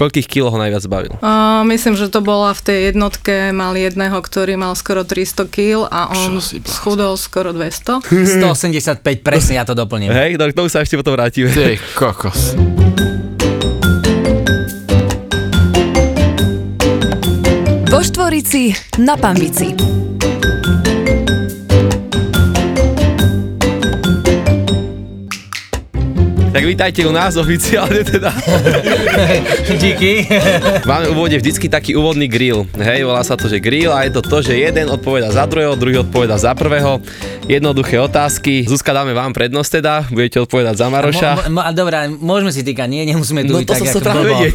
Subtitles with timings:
[0.00, 1.12] Koľkých kilo ho najviac zbavil?
[1.20, 5.84] Uh, myslím, že to bola v tej jednotke, mal jedného, ktorý mal skoro 300 kg
[5.92, 8.00] a on schudol skoro 200.
[8.08, 10.08] 185, presne ja to doplním.
[10.08, 11.52] Hej, do tomu sa ešte potom vrátime.
[11.52, 12.56] Ty kokos.
[17.92, 18.72] Vo Štvorici
[19.04, 19.99] na Pambici.
[26.50, 28.34] Tak vítajte u nás oficiálne teda.
[29.82, 30.26] Díky.
[30.82, 32.66] Máme v úvode vždycky taký úvodný grill.
[32.74, 35.78] Hej, volá sa to, že grill a je to to, že jeden odpoveda za druhého,
[35.78, 36.98] druhý odpoveda za prvého.
[37.46, 38.66] Jednoduché otázky.
[38.66, 41.30] Zuzka, dáme vám prednosť teda, budete odpovedať za Maroša.
[41.46, 44.34] Mo, mo, dobrá, môžeme si týkať, nie, nemusíme tu No to tak, som sa blbo.
[44.34, 44.54] vedieť.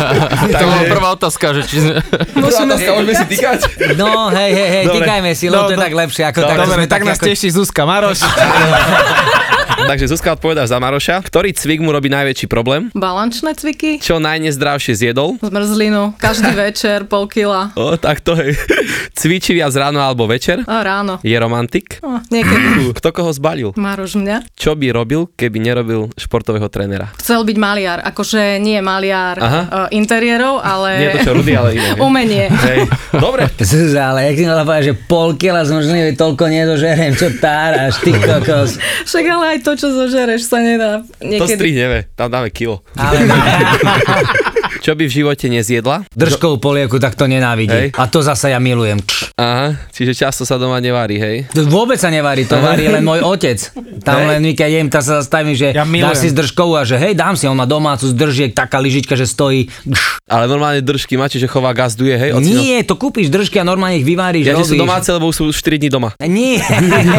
[0.54, 2.00] To bola prvá otázka, že či sme...
[2.34, 3.58] Môžeme, otázka, môžeme si týkať?
[3.96, 6.58] No, hej, hej, hej, týkajme si, lebo to je No, tak lepšie, ako Dobre, tak,
[6.58, 8.20] Dobre, sme tak nás ako- teší Zuzka Maroš.
[9.76, 11.18] Takže Zuzka odpovedá za Maroša.
[11.20, 12.88] Ktorý cvik mu robí najväčší problém?
[12.92, 15.36] Balančné cviky, Čo najnezdravšie zjedol?
[15.40, 17.74] zmrzlinu, každý večer, pol kila.
[17.74, 18.54] O, tak to je.
[19.14, 20.62] Cvičí viac ráno alebo večer?
[20.64, 21.18] A ráno.
[21.20, 21.98] Je romantik?
[22.00, 22.90] O, niekedy.
[22.92, 23.74] Kto koho zbalil?
[23.74, 24.46] Maroš mňa.
[24.52, 27.10] Čo by robil, keby nerobil športového trénera?
[27.16, 29.62] Chcel byť maliar, akože nie maliar Aha.
[29.62, 31.88] uh, interiérov, ale Nie to čo Rudy, ale iné.
[31.98, 32.46] umenie.
[32.48, 32.86] Hej.
[33.12, 33.50] Dobre.
[33.56, 38.12] Zuzá, ale jak si mala povedať, že pol kila zmrzliny, toľko nedožerem, čo táraš, ty
[38.12, 38.76] kokos.
[39.04, 41.56] Však ale aj to, čo zožereš, sa nedá To niekedy.
[41.56, 42.84] strihneme, tam dáme kilo.
[42.94, 43.24] Ale
[44.84, 46.04] Čo by v živote nezjedla?
[46.12, 47.72] držkovú polievku tak to nenávidí.
[47.72, 47.88] Hej.
[47.96, 49.00] A to zasa ja milujem.
[49.00, 49.32] Kš.
[49.34, 51.48] Aha, čiže často sa doma nevarí, hej?
[51.50, 53.56] To Vôbec sa nevarí, to varí len môj otec.
[54.04, 54.28] Tam Hej.
[54.28, 56.04] len my, keď jem, tak sa zastavím, že Ja milujem.
[56.06, 59.24] dáš si zdržkovú a že hej, dám si, on má domácu zdržiek, taká lyžička, že
[59.24, 59.72] stojí.
[59.72, 60.20] Kš.
[60.24, 62.36] Ale normálne držky máte, že chová gazduje, hej?
[62.36, 62.60] Ocino?
[62.60, 64.82] Nie, to kúpiš držky a normálne ich vyváriš, Ja, že sú robíš.
[64.84, 66.12] domáce, lebo sú 4 dní doma.
[66.20, 66.60] Nie.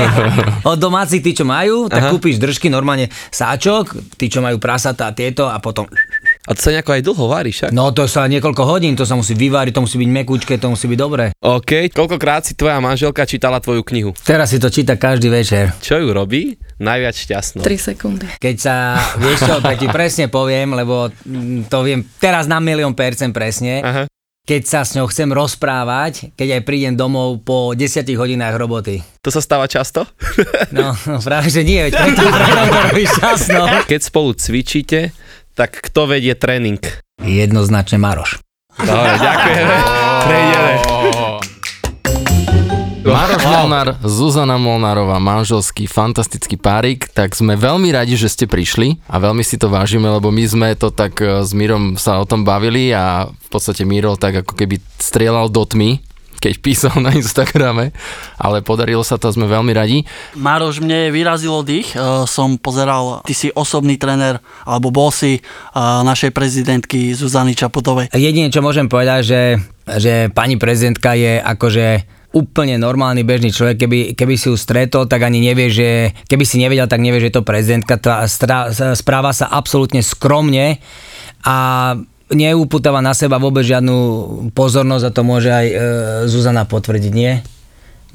[0.63, 2.11] Od domácich tí, čo majú, tak Aha.
[2.13, 5.89] kúpiš držky, normálne sáčok, tí, čo majú prasatá a tieto a potom...
[6.46, 7.74] A to sa nejako aj dlho varí, však?
[7.74, 10.86] No to sa niekoľko hodín, to sa musí vyváriť, to musí byť mekúčke, to musí
[10.86, 11.34] byť dobré.
[11.42, 11.90] OK.
[11.90, 14.14] Koľkokrát si tvoja manželka čítala tvoju knihu?
[14.22, 15.73] Teraz si to číta každý večer.
[15.82, 17.66] Čo ju robí najviac šťastnou?
[17.66, 18.30] 3 sekundy.
[18.38, 21.10] Keď sa, vieš čo, tak ti presne poviem, lebo
[21.66, 23.82] to viem teraz na milión percent presne.
[23.82, 24.04] Aha.
[24.45, 29.02] Keď sa s ňou chcem rozprávať, keď aj prídem domov po 10 hodinách roboty.
[29.26, 30.05] To sa stáva často?
[30.70, 33.66] No, no práve, že nie, veď preto, preto to robíš časno.
[33.89, 35.10] Keď spolu cvičíte,
[35.55, 36.83] tak kto vedie tréning?
[37.23, 38.43] Jednoznačne Maroš.
[38.76, 39.76] Dobre, ďakujeme.
[40.27, 40.73] Prejdeme.
[43.05, 49.21] Maroš Molnár, Zuzana Molnárová, manželský fantastický párik, tak sme veľmi radi, že ste prišli a
[49.21, 52.42] veľmi si to vážime, lebo my sme to tak e, s Mírom sa o tom
[52.42, 56.02] bavili a v podstate Miro tak ako keby strieľal do tmy,
[56.40, 57.92] keď písal na Instagrame,
[58.38, 60.04] ale podarilo sa to sme veľmi radi.
[60.38, 65.42] Maroš, mne vyrazilo dých, e, som pozeral, ty si osobný tréner, alebo bol si e,
[65.80, 68.12] našej prezidentky Zuzany Čaputovej.
[68.14, 69.42] Jedine, čo môžem povedať, že,
[69.98, 75.23] že pani prezidentka je akože úplne normálny bežný človek, keby, keby si ju stretol, tak
[75.23, 79.32] ani nevie, že, keby si nevedel, tak nevie, že je to prezidentka, tá stra, správa
[79.32, 80.84] sa absolútne skromne
[81.48, 81.58] a
[82.33, 83.97] neupútava na seba vôbec žiadnu
[84.58, 85.75] pozornosť a to môže aj e,
[86.25, 87.43] Zuzana potvrdiť, nie?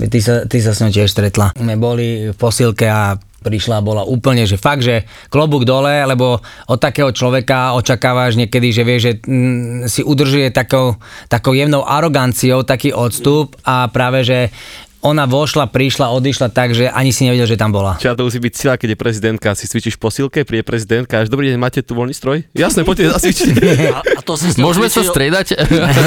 [0.01, 1.53] Ty sa, ty sa s ňou tiež stretla.
[1.61, 6.79] My boli v posilke a prišla bola úplne, že fakt, že klobúk dole, lebo od
[6.81, 12.93] takého človeka očakávaš niekedy, že vie, že mm, si udržuje takou, takou jemnou aroganciou taký
[12.93, 14.53] odstup a práve, že
[15.01, 17.97] ona vošla, prišla, odišla tak, že ani si nevedel, že tam bola.
[17.97, 21.53] Čo to musí byť sila, keď je prezidentka, si cvičíš posilke, príde prezidentka, až dobrý
[21.53, 22.45] deň, máte tu voľný stroj?
[22.53, 23.49] Jasné, poďte zacvičiť.
[23.91, 25.47] A, a to si Môžeme sa cvičil, striedať?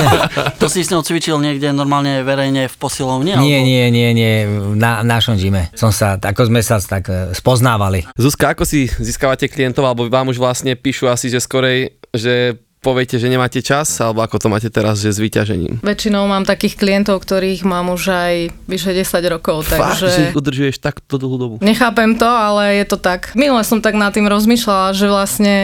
[0.61, 3.33] To si s ňou cvičil niekde normálne verejne v posilovni?
[3.35, 4.33] Nie, alebo- nie, nie, nie,
[4.77, 5.67] na v našom gyme.
[5.73, 8.05] Som sa, ako sme sa tak e, spoznávali.
[8.15, 13.15] Zuzka, ako si získavate klientov, alebo vám už vlastne píšu asi, že skorej, že poviete,
[13.15, 15.79] že nemáte čas, alebo ako to máte teraz, že s vyťažením?
[15.79, 18.33] Väčšinou mám takých klientov, ktorých mám už aj
[18.67, 20.23] vyše 10 rokov, Fakt, že takže...
[20.27, 21.55] ich udržuješ takto dlhú dobu.
[21.63, 23.31] Nechápem to, ale je to tak.
[23.39, 25.55] Minule som tak nad tým rozmýšľala, že vlastne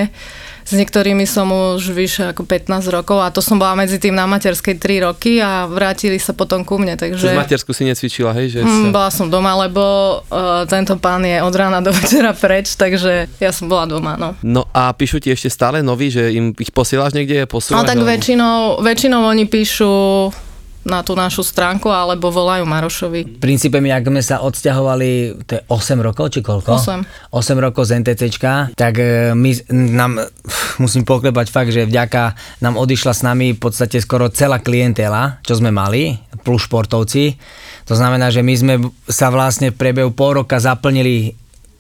[0.69, 4.24] s niektorými som už vyše ako 15 rokov a to som bola medzi tým na
[4.24, 7.01] materskej 3 roky a vrátili sa potom ku mne, Že...
[7.04, 7.27] takže...
[7.27, 8.48] Z matersku si necvičila, hej?
[8.51, 8.89] Že Mm, sa...
[8.92, 9.81] bola som doma, lebo
[10.21, 14.38] uh, tento pán je od rána do večera preč, takže ja som bola doma, no.
[14.39, 17.74] No a píšu ti ešte stále noví, že im ich posielaš niekde, posúvaš?
[17.75, 19.89] No tak alebo- väčšinou, väčšinou oni píšu
[20.89, 23.38] na tú našu stránku alebo volajú Marošovi.
[23.38, 25.09] V princípe my, ak sme sa odsťahovali,
[25.45, 26.75] to je 8 rokov, či koľko?
[26.75, 27.06] Osem.
[27.31, 30.19] 8 rokov z NTCčka, tak e, my nám,
[30.83, 35.56] musím poklepať fakt, že vďaka nám odišla s nami v podstate skoro celá klientela, čo
[35.56, 37.38] sme mali, plus športovci.
[37.88, 38.75] To znamená, že my sme
[39.09, 41.38] sa vlastne v priebehu pol roka zaplnili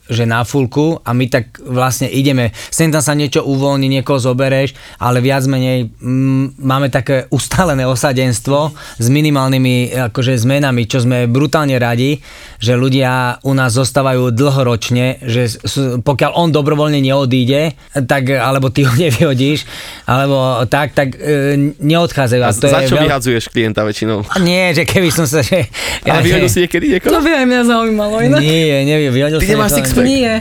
[0.09, 4.73] že na fulku a my tak vlastne ideme, sem tam sa niečo uvoľní, niekoho zobereš,
[4.97, 11.77] ale viac menej mm, máme také ustálené osadenstvo s minimálnymi akože zmenami, čo sme brutálne
[11.77, 12.19] radi,
[12.57, 15.61] že ľudia u nás zostávajú dlhoročne, že
[16.01, 17.77] pokiaľ on dobrovoľne neodíde,
[18.09, 19.63] tak, alebo ty ho nevyhodíš,
[20.09, 22.41] alebo tak, tak e, neodchádzajú.
[22.41, 24.25] A to za čo veľ- vyhadzuješ klienta väčšinou?
[24.25, 25.45] A Nie, že keby som sa...
[25.45, 25.69] Že,
[26.03, 27.13] Ale vyhodil si niekedy niekoho?
[27.13, 28.39] To by aj mňa zaujímalo inak.
[28.41, 29.69] Nie, neviem, vyhodil Ty nemáš?
[30.03, 30.33] Nie.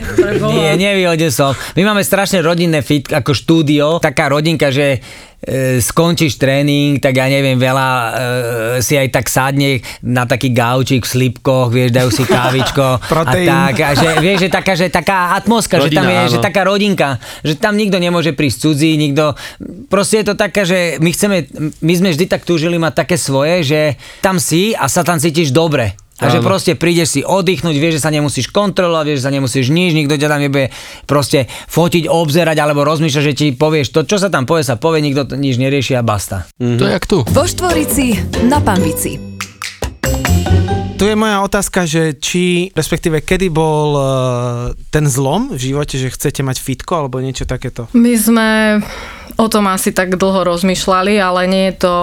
[0.49, 1.55] Nie, nevyhodil som.
[1.75, 4.99] My máme strašne rodinné fit, ako štúdio, taká rodinka, že
[5.39, 8.09] e, skončíš tréning, tak ja neviem, veľa e,
[8.83, 12.87] si aj tak sadne na taký gaučík v slipkoch, vieš, dajú si kávičko
[13.29, 16.33] a tak, a že, vieš, že taká, že taká atmosféra, že tam je, áno.
[16.33, 19.35] že taká rodinka, že tam nikto nemôže prísť cudzí, nikto,
[19.87, 21.37] proste je to taká, že my chceme,
[21.79, 23.81] my sme vždy tak túžili mať také svoje, že
[24.19, 25.95] tam si a sa tam cítiš dobre.
[26.19, 29.67] A že proste prídeš si oddychnúť, vieš, že sa nemusíš kontrolovať, vieš, že sa nemusíš
[29.71, 30.67] nič, nikto ťa tam nebude
[31.07, 34.99] proste fotiť, obzerať alebo rozmýšľať, že ti povieš to, čo sa tam povie, sa povie,
[34.99, 36.43] nikto to nič nerieši a basta.
[36.59, 37.23] To je jak tu.
[37.23, 39.15] Vo Štvorici na Pambici.
[40.99, 44.05] Tu je moja otázka, že či, respektíve kedy bol uh,
[44.91, 47.87] ten zlom v živote, že chcete mať fitko alebo niečo takéto?
[47.95, 48.47] My sme
[49.39, 51.95] o tom asi tak dlho rozmýšľali, ale nie je to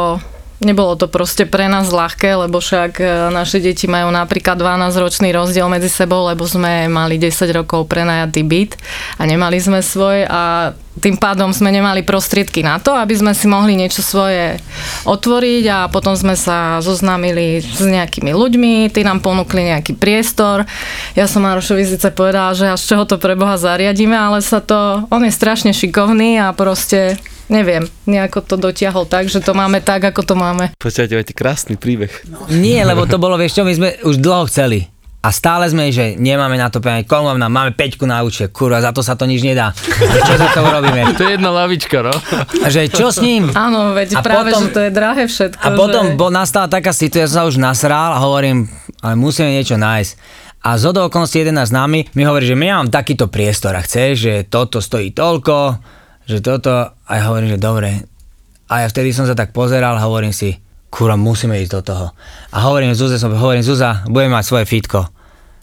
[0.57, 5.69] Nebolo to proste pre nás ľahké, lebo však e, naše deti majú napríklad 12-ročný rozdiel
[5.69, 8.81] medzi sebou, lebo sme mali 10 rokov prenajatý byt
[9.21, 13.45] a nemali sme svoj a tým pádom sme nemali prostriedky na to, aby sme si
[13.45, 14.57] mohli niečo svoje
[15.05, 20.65] otvoriť a potom sme sa zoznámili s nejakými ľuďmi, tí nám ponúkli nejaký priestor.
[21.13, 25.05] Ja som Marošovi síce povedala, že až čoho to pre Boha zariadíme, ale sa to,
[25.13, 30.03] on je strašne šikovný a proste neviem, nejako to dotiahol tak, že to máme tak,
[30.03, 30.75] ako to máme.
[30.79, 32.11] Počujete, máte krásny príbeh.
[32.51, 34.91] Nie, lebo to bolo, vieš čo, my sme už dlho chceli.
[35.27, 38.79] A stále sme, že nemáme na to peniaze, koľko nám, máme 5 na účte, kurva,
[38.79, 39.75] za to sa to nič nedá.
[39.75, 41.03] Že Čo za to urobíme?
[41.19, 42.15] To je jedna lavička, no.
[42.63, 43.51] A že čo s ním?
[43.51, 45.67] Áno, veď A práve, potom- že to je drahé všetko.
[45.67, 46.15] A potom že...
[46.15, 48.71] bo nastala taká situácia, som sa už nasral a hovorím,
[49.03, 50.11] ale musíme niečo nájsť.
[50.63, 54.13] A z okolností jeden z nami mi hovorí, že my mám takýto priestor a chceš,
[54.15, 55.79] že toto stojí toľko,
[56.27, 57.91] že toto, a ja hovorím, že dobre.
[58.67, 60.59] A ja vtedy som sa tak pozeral hovorím si,
[60.91, 62.07] kurva, musíme ísť do toho.
[62.51, 65.07] A hovorím Zuze, som, hovorím, Zuza, budeme mať svoje fitko.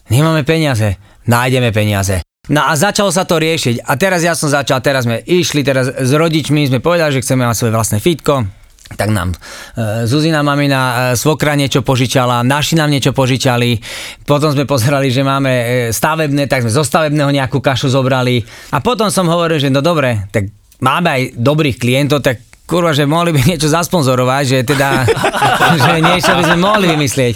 [0.07, 0.95] Nemáme peniaze,
[1.27, 2.24] nájdeme peniaze.
[2.51, 3.88] No a začalo sa to riešiť.
[3.88, 7.48] A teraz ja som začal, teraz sme išli, teraz s rodičmi sme povedali, že chceme
[7.48, 8.62] mať svoje vlastné fitko.
[8.94, 9.38] Tak nám e,
[10.06, 13.80] Zuzina mamina e, svokra niečo požičala, naši nám niečo požičali,
[14.27, 18.44] potom sme pozerali, že máme e, stavebné, tak sme zo stavebného nejakú kašu zobrali.
[18.75, 20.51] A potom som hovoril, že no dobre, tak
[20.83, 24.89] máme aj dobrých klientov, tak kurva, že mohli by niečo zasponzorovať, že teda,
[25.83, 27.33] že niečo by sme mohli vymyslieť.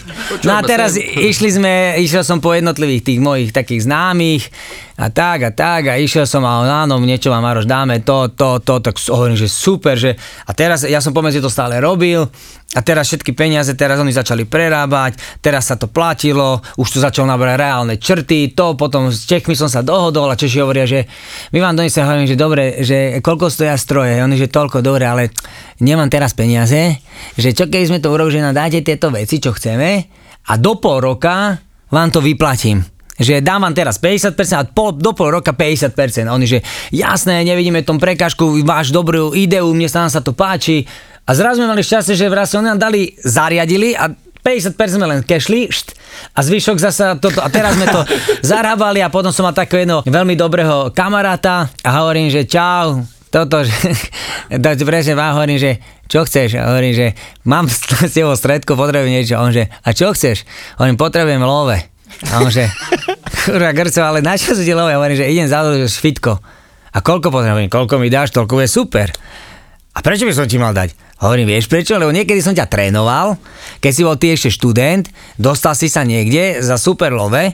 [0.47, 4.47] No a teraz išli sme, išiel som po jednotlivých tých mojich takých známych
[4.97, 8.33] a tak a tak a išiel som a on, áno, niečo vám Maroš dáme, to,
[8.33, 10.17] to, to, tak hovorím, že super, že
[10.49, 12.25] a teraz ja som pomedzi to stále robil
[12.73, 17.29] a teraz všetky peniaze, teraz oni začali prerábať, teraz sa to platilo, už to začalo
[17.29, 21.05] nabrať reálne črty, to potom s Čechmi som sa dohodol a Češi hovoria, že
[21.53, 25.29] my vám donesem, hovorím, že dobre, že koľko stoja stroje, oni, že toľko, dobre, ale
[25.77, 26.97] nemám teraz peniaze,
[27.37, 30.09] že čo keď sme to urobili, že nám dáte tieto veci, čo chceme
[30.41, 31.53] a do pol roka
[31.93, 36.29] vám to vyplatím že dám vám teraz 50% a pol, do pol roka 50%.
[36.29, 36.59] A oni, že
[36.93, 40.85] jasné, nevidíme tom prekážku, máš dobrú ideu, mne sa nám sa to páči.
[41.27, 44.07] A zrazu sme mali šťastie, že vraj oni nám dali, zariadili a
[44.47, 45.91] 50% sme len kešli št,
[46.31, 47.43] a zvyšok zasa toto.
[47.43, 47.99] A teraz sme to
[48.55, 53.67] zarábali a potom som mal takého jedného veľmi dobrého kamaráta a hovorím, že čau, toto,
[53.67, 53.75] že,
[54.87, 55.71] presne vám hovorím, že
[56.07, 56.55] čo chceš?
[56.55, 57.07] A hovorím, že
[57.43, 57.83] mám s
[58.15, 59.35] tebou stredku, potrebujem niečo.
[59.35, 60.47] A on, že a čo chceš?
[60.79, 61.96] Hovorím, potrebujem love.
[62.33, 62.65] A on, že
[63.45, 64.65] kurva grco, ale na čo si?
[64.65, 66.39] Ja hovorím, že idem za fitko.
[66.93, 67.69] A koľko potrebujem?
[67.69, 69.07] Koľko mi dáš, toľko je super.
[69.93, 70.93] A prečo by som ti mal dať?
[71.21, 71.97] Hovorím, vieš prečo?
[71.97, 73.37] Lebo niekedy som ťa trénoval,
[73.81, 77.53] keď si bol ty ešte študent, dostal si sa niekde za super love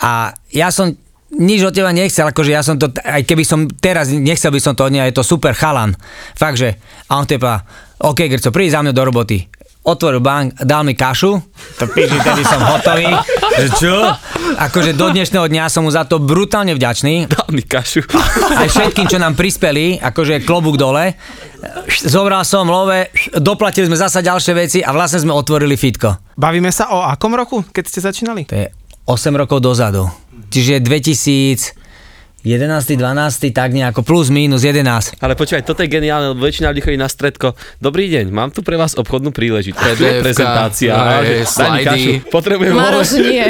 [0.00, 0.10] a
[0.48, 0.92] ja som
[1.32, 4.76] nič od teba nechcel, akože ja som to, aj keby som teraz, nechcel by som
[4.76, 5.96] to od neho, je to super chalan.
[6.36, 6.76] Fakt, že,
[7.08, 7.64] a on teba,
[8.00, 9.48] OK, Grco, príď za mňa do roboty.
[9.82, 11.42] Otvoril bank, dal mi kašu,
[11.74, 13.10] to píši, tedy som hotový.
[13.58, 13.94] Že čo?
[14.54, 17.26] Akože do dnešného dňa som mu za to brutálne vďačný.
[17.26, 18.06] Dal mi kašu.
[18.62, 21.18] Aj všetkým, čo nám prispeli, akože klobúk dole.
[22.06, 26.38] Zobral som love, doplatili sme zasa ďalšie veci a vlastne sme otvorili fitko.
[26.38, 28.46] Bavíme sa o akom roku, keď ste začínali?
[28.54, 28.70] To je
[29.10, 30.06] 8 rokov dozadu.
[30.54, 31.81] Čiže 2011
[32.42, 32.98] 11.
[32.98, 33.54] 12.
[33.54, 35.22] tak nejako plus minus 11.
[35.22, 37.54] Ale počkaj, toto je geniálne, lebo väčšina ľudí chodí na stredko.
[37.78, 39.94] Dobrý deň, mám tu pre vás obchodnú príležitosť.
[39.94, 40.90] To je prezentácia.
[40.90, 43.46] aj, Daj kašu, Potrebujem Maroš nie.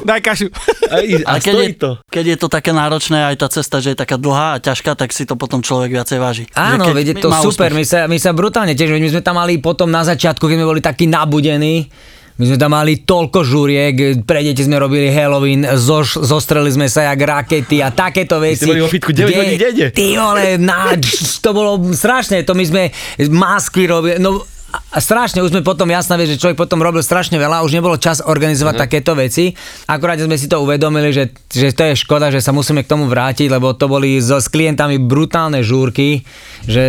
[0.00, 0.48] Daj kašu.
[0.88, 1.90] A, a Ale keď je, to.
[2.08, 5.12] keď je to také náročné, aj tá cesta, že je taká dlhá a ťažká, tak
[5.12, 6.44] si to potom človek viacej váži.
[6.56, 7.76] Áno, veď je to super, úspech.
[7.76, 10.66] my sa, my sa brutálne tiež, my sme tam mali potom na začiatku, keď sme
[10.72, 11.92] boli takí nabudení,
[12.34, 17.14] my sme tam mali toľko žuriek, pre deti sme robili Halloween, zoš, zostreli sme sa
[17.14, 18.66] jak rakety a takéto veci.
[18.66, 19.86] ste boli vo fitku 9 hodín denne.
[19.94, 20.98] Ty vole, na,
[21.38, 22.82] to bolo strašné, to my sme
[23.30, 24.42] masky robili, no
[24.78, 27.98] a strašne, už sme potom, jasná vec, že človek potom robil strašne veľa, už nebolo
[27.98, 29.54] čas organizovať takéto veci.
[29.90, 33.06] Akurát sme si to uvedomili, že, že to je škoda, že sa musíme k tomu
[33.10, 36.22] vrátiť, lebo to boli so, s klientami brutálne žúrky,
[36.66, 36.84] že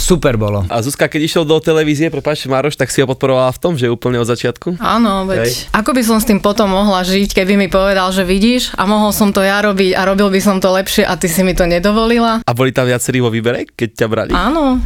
[0.00, 0.64] super bolo.
[0.68, 3.92] A Zuzka, keď išiel do televízie, prepáčte Maroš, tak si ho podporovala v tom, že
[3.92, 4.80] úplne od začiatku?
[4.80, 5.52] Áno, veď Hej.
[5.72, 9.14] ako by som s tým potom mohla žiť, keby mi povedal, že vidíš a mohol
[9.14, 11.64] som to ja robiť a robil by som to lepšie a ty si mi to
[11.64, 12.42] nedovolila.
[12.44, 14.32] A boli tam viacerí vo výbere, keď ťa brali?
[14.34, 14.82] Áno,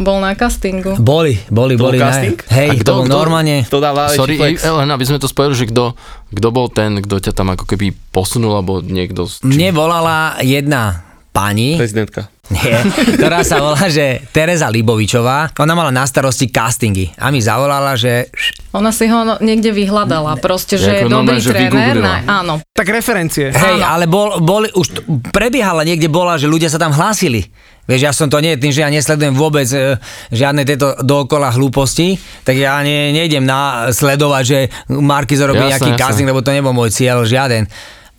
[0.00, 0.96] bol na castingu.
[0.96, 1.98] Boli, boli, To bol boli.
[1.98, 2.36] casting?
[2.38, 3.56] Ne, hej, A to kto- bol kto- normálne.
[3.64, 4.64] To dáva Sorry, flex.
[4.64, 5.92] len aby sme to spojili, že kto,
[6.30, 9.24] kto bol ten, kto ťa tam ako keby posunul, alebo niekto...
[9.24, 12.26] z- Mne volala jedna pani, Prezidentka.
[12.50, 12.74] Nie,
[13.14, 15.54] ktorá sa volá, že Tereza Libovičová.
[15.54, 18.26] Ona mala na starosti castingy a mi zavolala, že
[18.74, 22.02] Ona si ho niekde vyhľadala, proste, že je dobrý že tréner.
[22.02, 22.58] Na, áno.
[22.74, 23.54] Tak referencie.
[23.54, 27.46] hej, ale bol, boli, už prebiehala niekde bola, že ľudia sa tam hlásili.
[27.90, 29.98] Vieš, ja som to nie, tým, že ja nesledujem vôbec e,
[30.30, 32.14] žiadne tieto dookola hlúposti,
[32.46, 34.58] tak ja ne, nejdem na sledovať, že
[34.94, 35.98] Marky Jasné, nejaký jasné.
[35.98, 37.66] casting, lebo to nebol môj cieľ, žiaden.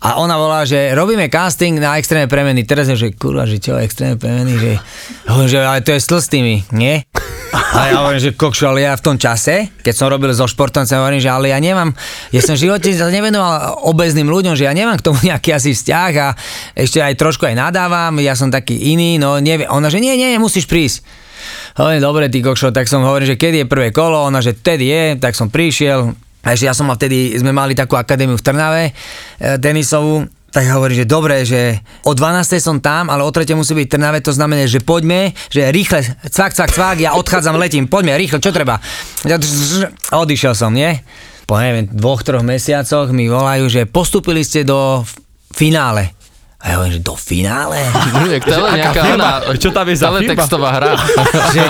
[0.02, 2.66] A ona volá, že robíme casting na extrémne premeny.
[2.66, 4.74] Teraz je, že kurva, že čo, extrémne premeny, že,
[5.46, 7.06] že ale to je s tlstými, nie?
[7.52, 10.98] A ja hovorím, že kokšo, ale ja v tom čase, keď som robil so športovcem,
[10.98, 11.94] hovorím, že ale ja nemám,
[12.34, 16.12] ja som v živote nevenoval obezným ľuďom, že ja nemám k tomu nejaký asi vzťah
[16.18, 16.28] a
[16.74, 19.70] ešte aj trošku aj nadávam, ja som taký iný, no neviem.
[19.70, 21.06] Ona, že nie, nie, musíš prísť.
[21.78, 24.90] Hovorím, dobre, ty kokšo, tak som hovoril, že kedy je prvé kolo, ona, že vtedy
[24.90, 26.12] je, tak som prišiel,
[26.42, 29.58] a ešte ja som mal vtedy, sme mali takú akadémiu v Trnave, e,
[30.52, 32.60] tak hovorím, že dobre, že o 12.
[32.60, 33.56] som tam, ale o 3.
[33.56, 37.88] musí byť Trnave, to znamená, že poďme, že rýchle, cvak, cvak, cvak, ja odchádzam, letím,
[37.88, 38.84] poďme, rýchle, čo treba?
[40.12, 41.00] A odišiel som, nie?
[41.48, 45.08] Po neviem, dvoch, troch mesiacoch mi volajú, že postupili ste do
[45.56, 46.12] finále.
[46.62, 47.82] A ja hovorím, že do finále?
[48.38, 49.42] Jak tele, nejaká firma?
[49.42, 50.94] ona, Čo tam je za teletextová hra.
[51.58, 51.64] že,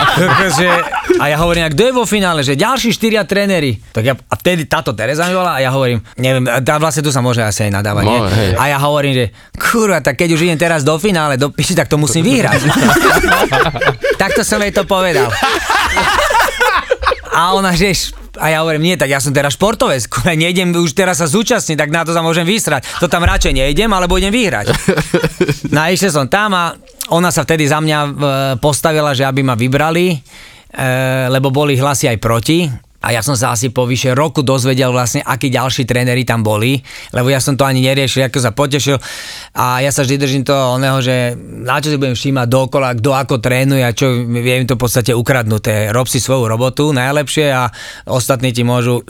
[0.59, 0.67] že,
[1.15, 3.79] a ja hovorím, a kto je vo finále, že ďalší štyria tréneri.
[3.95, 7.11] Tak ja, a vtedy táto Tereza mi volá a ja hovorím, neviem, tá vlastne tu
[7.15, 8.19] sa môže asi aj nadávať, nie?
[8.19, 8.51] Môže, hej.
[8.59, 11.87] A ja hovorím, že kurva, tak keď už idem teraz do finále, do piči, tak
[11.87, 12.59] to musím vyhrať.
[14.21, 15.31] Takto som jej to povedal.
[17.31, 17.95] A ona, že
[18.39, 20.07] a ja hovorím, nie, tak ja som teraz športovec,
[20.43, 22.87] nejdem už teraz sa zúčastniť, tak na to sa môžem vysrať.
[23.03, 24.67] To tam radšej nejdem, alebo idem vyhrať.
[25.71, 26.75] No a išiel som tam a
[27.15, 28.09] ona sa vtedy za mňa e,
[28.59, 30.17] postavila, že aby ma vybrali, e,
[31.31, 32.67] lebo boli hlasy aj proti.
[33.01, 36.77] A ja som sa asi po vyše roku dozvedel vlastne, akí ďalší tréneri tam boli,
[37.11, 38.97] lebo ja som to ani neriešil, ako sa potešil.
[39.57, 43.09] A ja sa vždy držím toho oného, že na čo si budem všímať dokola, kto
[43.17, 45.89] ako trénuje a čo je im to v podstate ukradnuté.
[45.89, 47.73] Rob si svoju robotu najlepšie a
[48.05, 49.01] ostatní ti môžu,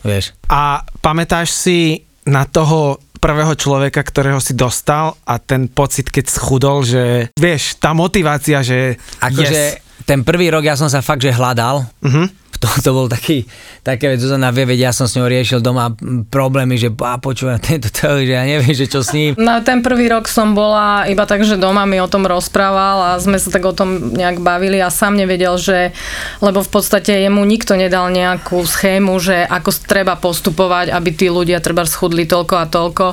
[0.00, 0.32] vieš.
[0.48, 6.82] A pamätáš si na toho prvého človeka, ktorého si dostal a ten pocit, keď schudol,
[6.82, 10.02] že vieš, tá motivácia, že Akože yes.
[10.02, 11.86] ten prvý rok ja som sa fakt, že hľadal.
[12.02, 12.41] Mhm.
[12.62, 13.42] To, to bol taký,
[13.82, 15.90] také vec, Zuzana vie, veď ja som s ňou riešil doma
[16.30, 19.34] problémy, že a počúvam tento to, že ja neviem, že čo s ním.
[19.34, 23.10] No ten prvý rok som bola iba tak, že doma mi o tom rozprával a
[23.18, 25.90] sme sa tak o tom nejak bavili a sám nevedel, že,
[26.38, 31.58] lebo v podstate jemu nikto nedal nejakú schému, že ako treba postupovať, aby tí ľudia
[31.58, 33.04] treba schudli toľko a toľko,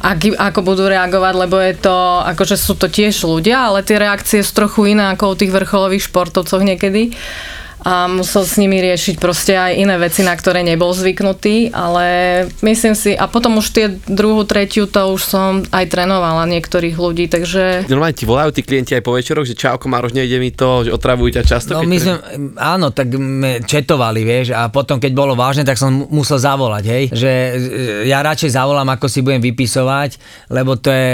[0.00, 4.40] aký, ako budú reagovať, lebo je to, akože sú to tiež ľudia, ale tie reakcie
[4.40, 7.12] sú trochu iné ako u tých vrcholových športovcoch niekedy
[7.84, 12.04] a musel s nimi riešiť proste aj iné veci, na ktoré nebol zvyknutý, ale
[12.64, 17.28] myslím si, a potom už tie druhú, tretiu, to už som aj trénovala niektorých ľudí,
[17.28, 20.88] takže Normálne ti volajú tí klienti aj po večeroch, že čauko Maroš, nejde mi to,
[20.88, 21.76] že otravujú ťa často.
[21.76, 22.14] No my tre- sme,
[22.56, 26.84] áno, tak sme četovali, vieš, a potom keď bolo vážne, tak som mu- musel zavolať,
[26.88, 27.54] hej, že e,
[28.08, 30.16] ja radšej zavolám, ako si budem vypisovať,
[30.48, 31.12] lebo to je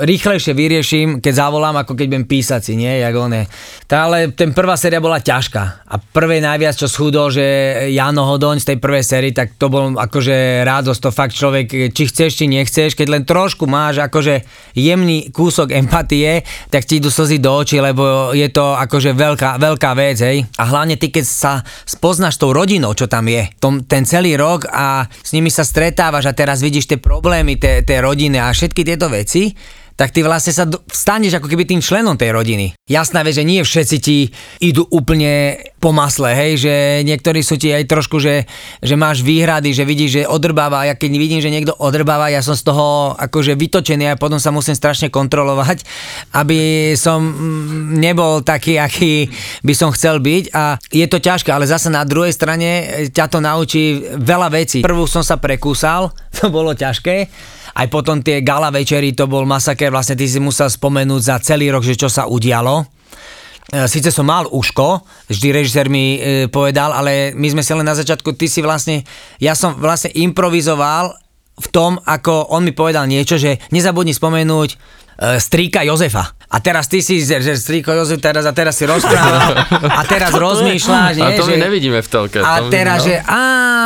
[0.00, 3.44] rýchlejšie vyrieším, keď zavolám, ako keď budem písať si, nie, jak on je.
[3.84, 5.86] Tá ale ten prvá séria bola ťažká.
[5.86, 7.44] A prvé najviac, čo schudol, že
[7.92, 12.02] Jano Hodoň z tej prvej série, tak to bol akože radosť, to fakt človek, či
[12.08, 14.42] chceš, či nechceš, keď len trošku máš akože
[14.74, 16.42] jemný kúsok empatie,
[16.72, 20.46] tak ti idú slzy do očí, lebo je to akože veľká, veľká vec, hej.
[20.56, 21.52] A hlavne ty, keď sa
[21.84, 26.30] spoznáš tou rodinou, čo tam je, tom, ten celý rok a s nimi sa stretávaš
[26.30, 29.52] a teraz vidíš tie problémy, tie rodiny a všetky tieto veci,
[30.00, 32.72] tak ty vlastne sa staneš ako keby tým členom tej rodiny.
[32.88, 34.32] Jasná vec, že nie všetci ti
[34.64, 38.48] idú úplne po masle, hej, že niektorí sú ti aj trošku, že,
[38.80, 42.56] že máš výhrady, že vidíš, že odrbáva ja keď vidím, že niekto odrbáva, ja som
[42.56, 45.84] z toho akože vytočený a potom sa musím strašne kontrolovať,
[46.32, 49.28] aby som mm, nebol taký, aký
[49.60, 52.68] by som chcel byť a je to ťažké, ale zase na druhej strane
[53.12, 54.80] ťa to naučí veľa vecí.
[54.80, 56.08] Prvú som sa prekúsal,
[56.40, 57.28] to bolo ťažké,
[57.80, 61.72] aj potom tie gala večery, to bol masaker, vlastne ty si musel spomenúť za celý
[61.72, 62.84] rok, že čo sa udialo.
[63.72, 65.00] E, Sice som mal uško,
[65.32, 69.08] vždy režisér mi e, povedal, ale my sme si len na začiatku, ty si vlastne,
[69.40, 71.16] ja som vlastne improvizoval
[71.60, 74.76] v tom, ako on mi povedal niečo, že nezabudni spomenúť
[75.20, 76.40] strýka Jozefa.
[76.50, 79.54] A teraz ty si, že že strýko Jozef teraz a teraz si rozprával
[80.00, 81.22] a teraz rozmýšľaš, nie?
[81.22, 81.50] A to že...
[81.54, 82.42] my nevidíme v telke.
[82.42, 83.06] A to teraz, no.
[83.06, 83.42] že á,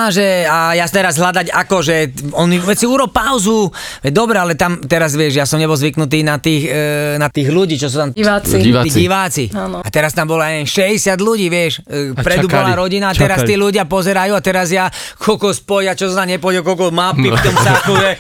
[0.09, 3.69] že a ja teraz hľadať ako, že on veď si urob pauzu.
[4.01, 7.53] Veď dobre, ale tam teraz vieš, ja som nebol zvyknutý na tých, e, na tých
[7.53, 8.57] ľudí, čo sú tam Diváci.
[8.65, 8.89] Diváci.
[8.89, 9.45] tí diváci.
[9.53, 9.85] Áno.
[9.85, 11.85] A teraz tam bola aj 60 ľudí, vieš.
[11.85, 13.65] E, Predu bola rodina, a teraz tí čakali.
[13.69, 14.89] ľudia pozerajú a teraz ja
[15.21, 18.11] kokos poď, a čo sa nepôjde, kokos mapy v tom saku, že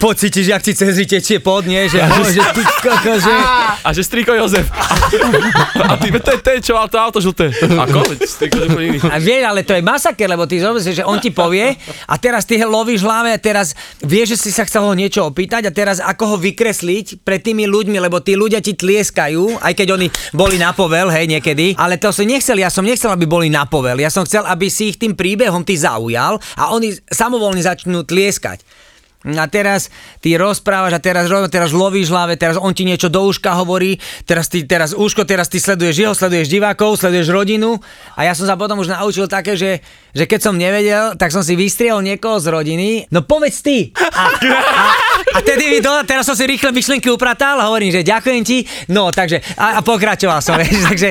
[0.00, 1.88] pocítiš, jak ti cez tečie pod, nie?
[1.88, 3.34] Že, oh, že ty kokos, že...
[3.86, 4.66] A že striko Jozef.
[5.78, 7.54] A ty, to je ten, čo mal to auto žlté.
[7.54, 8.02] Ako?
[8.24, 8.98] Striko Jozef iný.
[9.06, 11.76] A vieš, ale to je masaker, lebo ty zober si, že on ti povie
[12.08, 15.22] a teraz ty ho lovíš hlave a teraz vieš, že si sa chcel ho niečo
[15.22, 19.72] opýtať a teraz ako ho vykresliť pred tými ľuďmi, lebo tí ľudia ti tlieskajú, aj
[19.74, 23.28] keď oni boli na povel, hej, niekedy, ale to som nechcel, ja som nechcel, aby
[23.28, 26.94] boli na povel, ja som chcel, aby si ich tým príbehom ty zaujal a oni
[27.10, 28.85] samovolne začnú tlieskať.
[29.26, 29.90] A teraz
[30.22, 34.46] ty rozprávaš a teraz, teraz lovíš hlave, teraz on ti niečo do uška hovorí, teraz
[34.46, 37.74] ty, teraz uško, teraz ty sleduješ jeho, sleduješ divákov, sleduješ rodinu
[38.14, 39.82] a ja som sa potom už naučil také, že,
[40.14, 43.90] že keď som nevedel, tak som si vystriel niekoho z rodiny, no povedz ty.
[43.98, 44.24] A, a,
[45.34, 48.62] a tedy mi to, teraz som si rýchle myšlienky upratal a hovorím, že ďakujem ti,
[48.94, 51.08] no takže a, a pokračoval som, vieš, takže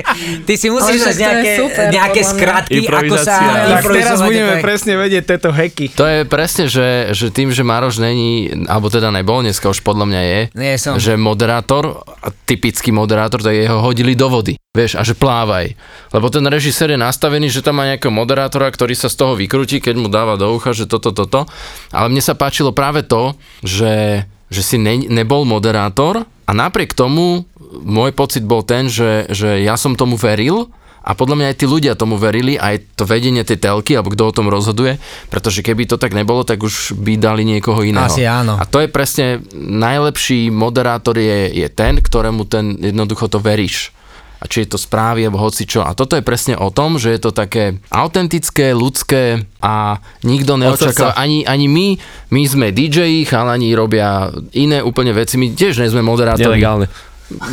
[0.48, 3.36] ty si musíš je nejaké, super, nejaké skratky, ako sa.
[3.76, 5.92] Tak teraz budeme to je- presne vedieť tieto heky.
[6.00, 10.06] To je presne, že, že tým, že Maroš není, alebo teda nebol, dneska už podľa
[10.06, 11.02] mňa je, Nie som.
[11.02, 12.06] že moderátor,
[12.46, 14.54] typický moderátor, tak jeho hodili do vody.
[14.76, 15.74] Vieš, a že plávaj.
[16.14, 19.82] Lebo ten režisér je nastavený, že tam má nejakého moderátora, ktorý sa z toho vykrúti,
[19.82, 21.50] keď mu dáva do ucha, že toto, toto.
[21.90, 23.34] Ale mne sa páčilo práve to,
[23.66, 27.48] že, že si ne, nebol moderátor a napriek tomu
[27.82, 30.70] môj pocit bol ten, že, že ja som tomu veril
[31.06, 34.26] a podľa mňa aj tí ľudia tomu verili, aj to vedenie tej telky, alebo kto
[34.26, 34.98] o tom rozhoduje,
[35.30, 38.10] pretože keby to tak nebolo, tak už by dali niekoho iného.
[38.10, 38.58] Asi áno.
[38.58, 43.94] A to je presne, najlepší moderátor je, je ten, ktorému ten jednoducho to veríš.
[44.42, 45.86] A či je to správy, alebo hoci čo.
[45.86, 51.18] A toto je presne o tom, že je to také autentické, ľudské a nikto neočakáva.
[51.18, 51.88] Ani, ani my,
[52.34, 55.40] my sme DJ, chalani robia iné úplne veci.
[55.40, 56.62] My tiež nie sme moderátori.
[56.62, 56.90] Nelegálne.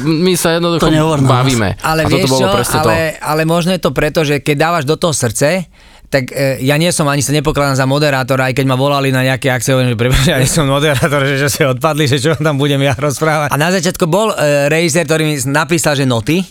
[0.05, 1.81] My sa jednoducho To nehovor bavíme.
[1.81, 4.57] Ale a vieš toto bolo čo, presne ale, ale možno je to preto, že keď
[4.69, 5.65] dávaš do toho srdce,
[6.13, 9.25] tak e, ja nie som ani sa nepokladám za moderátora, aj keď ma volali na
[9.25, 12.37] nejaké akcie, hovorím, že prepáč, ja nie som moderátor, že, že ste odpadli, že čo
[12.37, 13.49] tam budem ja rozprávať.
[13.49, 16.45] A na začiatku bol e, režisér, ktorý mi napísal, že noty,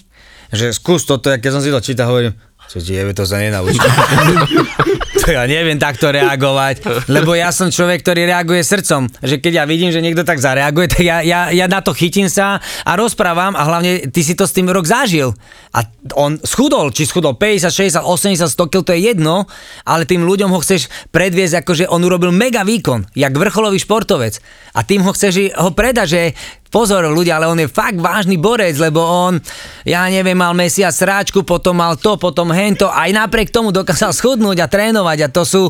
[0.50, 2.34] že skús toto, keď som si to čítal, hovorím,
[2.74, 3.78] čo ti jebe, to sa nenaučí.
[5.22, 9.66] to ja neviem takto reagovať, lebo ja som človek, ktorý reaguje srdcom, že keď ja
[9.70, 13.54] vidím, že niekto tak zareaguje, tak ja, ja, ja na to chytím sa a rozprávam
[13.54, 15.38] a hlavne ty si to s tým rok zažil.
[15.72, 15.88] A
[16.20, 19.46] on schudol, či schudol 50, 60, 80, 100 kg, to je jedno,
[19.86, 24.42] ale tým ľuďom ho chceš predviesť, ako že on urobil mega výkon, jak vrcholový športovec.
[24.76, 26.22] A tým ho chceš ho predať, že
[26.72, 29.36] pozor ľudia, ale on je fakt vážny borec, lebo on,
[29.84, 34.64] ja neviem, mal mesiac sráčku, potom mal to, potom hento, aj napriek tomu dokázal schudnúť
[34.64, 35.64] a trénovať a to sú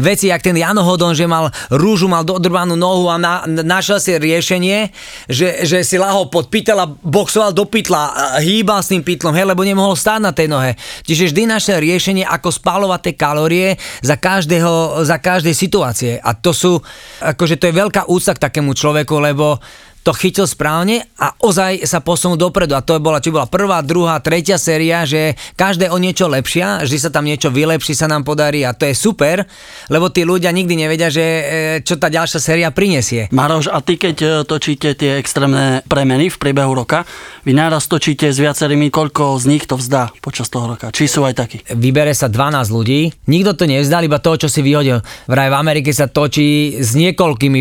[0.00, 4.16] veci, jak ten Jano Hodon, že mal rúžu, mal dodrbanú nohu a na, našiel si
[4.16, 4.90] riešenie,
[5.28, 9.44] že, že si lahol pod pytel a boxoval do pytla, hýbal s tým pytlom, hej,
[9.44, 10.72] lebo nemohol stáť na tej nohe.
[11.04, 13.68] Čiže vždy našiel riešenie, ako spalovať tie kalórie
[14.00, 16.16] za, každého, za každej situácie.
[16.16, 16.80] A to sú,
[17.20, 19.60] akože to je veľká úcta k takému človeku, lebo
[20.06, 22.78] to chytil správne a ozaj sa posunul dopredu.
[22.78, 27.02] A to bola, či bola prvá, druhá, tretia séria, že každé o niečo lepšia, že
[27.02, 29.42] sa tam niečo vylepší, sa nám podarí a to je super,
[29.90, 31.42] lebo tí ľudia nikdy nevedia, že e,
[31.82, 33.26] čo tá ďalšia séria prinesie.
[33.34, 37.02] Maroš, a ty keď e, točíte tie extrémne premeny v priebehu roka,
[37.42, 40.94] vy naraz točíte s viacerými, koľko z nich to vzdá počas toho roka?
[40.94, 41.58] Či sú aj takí?
[41.74, 45.02] Vybere sa 12 ľudí, nikto to nevzdal, iba toho, čo si vyhodil.
[45.26, 47.60] Vraj v Amerike sa točí s niekoľkými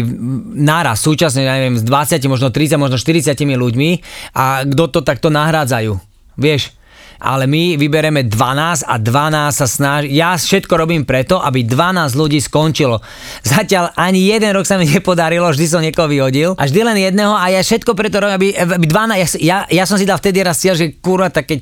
[0.61, 3.89] naraz, súčasne, neviem, s 20, možno 30, možno 40 ľuďmi
[4.35, 5.95] a kto to takto nahrádzajú.
[6.35, 6.75] Vieš,
[7.19, 10.19] ale my vybereme 12 a 12 sa snaží.
[10.19, 12.99] Ja všetko robím preto, aby 12 ľudí skončilo.
[13.41, 16.59] Zatiaľ ani jeden rok sa mi nepodarilo, vždy som niekoho vyhodil.
[16.59, 19.95] A vždy len jedného a ja všetko preto robím, aby, aby 12, ja, ja, som
[19.95, 21.59] si dal vtedy raz cieľ, že kurva, tak keď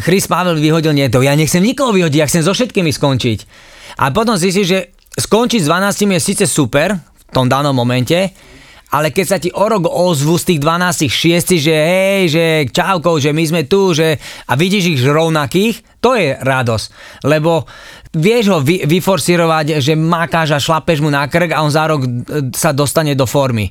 [0.00, 3.38] Chris Pavel vyhodil nieto, ja nechcem nikoho vyhodiť, ja chcem so všetkými skončiť.
[4.00, 8.34] A potom si, že skončiť s 12 je síce super v tom danom momente,
[8.94, 13.18] ale keď sa ti o rok ozvu z tých 12 šiesti, že hej, že čauko,
[13.18, 16.86] že my sme tu, že a vidíš ich rovnakých, to je radosť.
[17.26, 17.66] Lebo
[18.14, 22.06] vieš ho vy, vyforsírovať, že makáš a šlapeš mu na krk a on za rok
[22.06, 22.08] e,
[22.54, 23.66] sa dostane do formy.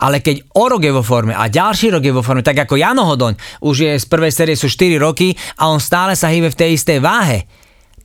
[0.00, 2.80] Ale keď o rok je vo forme a ďalší rok je vo forme, tak ako
[2.80, 6.48] Jano Hodoň, už je z prvej série sú 4 roky a on stále sa hýbe
[6.48, 7.46] v tej istej váhe,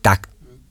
[0.03, 0.27] tak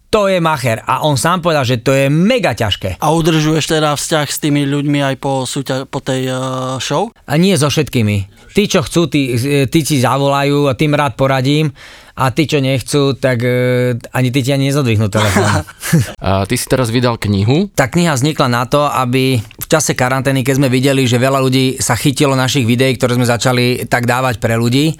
[0.09, 0.81] to je macher.
[0.89, 2.97] A on sám povedal, že to je mega ťažké.
[2.97, 6.41] A udržuješ teda vzťah s tými ľuďmi aj po, súťa- po tej uh,
[6.81, 7.13] show?
[7.29, 8.49] A nie so všetkými.
[8.57, 9.37] Tí, čo chcú, tí,
[9.69, 11.77] tí si zavolajú a tým rád poradím.
[12.19, 15.45] A tí, čo nechcú, tak uh, ani tí ti ani nezodvihnú telefón.
[16.25, 17.71] A ty si teraz vydal knihu.
[17.79, 21.79] Tá kniha vznikla na to, aby v čase karantény, keď sme videli, že veľa ľudí
[21.79, 24.99] sa chytilo našich videí, ktoré sme začali tak dávať pre ľudí,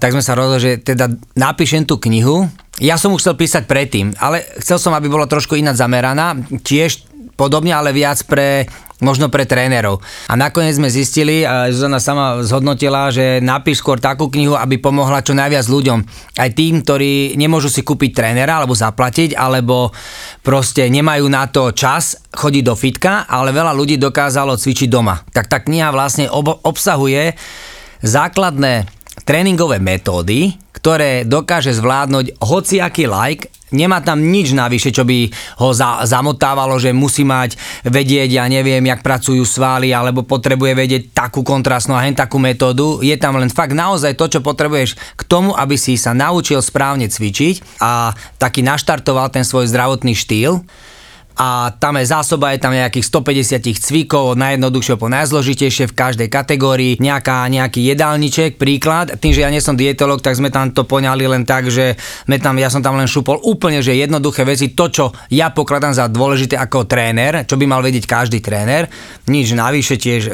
[0.00, 2.48] tak sme sa rozhodli, že teda napíšem tú knihu.
[2.76, 7.08] Ja som už chcel písať predtým, ale chcel som, aby bola trošku ináč zameraná, tiež
[7.32, 8.68] podobne, ale viac pre
[9.00, 10.00] možno pre trénerov.
[10.28, 15.20] A nakoniec sme zistili, a Zuzana sama zhodnotila, že napíš skôr takú knihu, aby pomohla
[15.20, 15.98] čo najviac ľuďom.
[16.40, 19.92] Aj tým, ktorí nemôžu si kúpiť trénera alebo zaplatiť, alebo
[20.40, 25.20] proste nemajú na to čas chodiť do fitka, ale veľa ľudí dokázalo cvičiť doma.
[25.28, 27.36] Tak tá kniha vlastne ob- obsahuje
[28.00, 35.26] základné tréningové metódy, ktoré dokáže zvládnuť hociaký like, nemá tam nič navyše, čo by
[35.58, 41.02] ho za, zamotávalo, že musí mať vedieť, ja neviem, jak pracujú svaly, alebo potrebuje vedieť
[41.10, 43.02] takú kontrastnú a hen takú metódu.
[43.02, 47.10] Je tam len fakt naozaj to, čo potrebuješ k tomu, aby si sa naučil správne
[47.10, 50.62] cvičiť a taký naštartoval ten svoj zdravotný štýl
[51.36, 56.28] a tam je zásoba, je tam nejakých 150 cvikov od najjednoduchšieho po najzložitejšie v každej
[56.32, 60.88] kategórii, nejaká, nejaký jedálniček, príklad, tým, že ja nie som dietolog, tak sme tam to
[60.88, 62.00] poňali len tak, že
[62.40, 66.08] tam, ja som tam len šupol úplne, že jednoduché veci, to, čo ja pokladám za
[66.08, 68.88] dôležité ako tréner, čo by mal vedieť každý tréner,
[69.28, 70.30] nič navyše tiež e,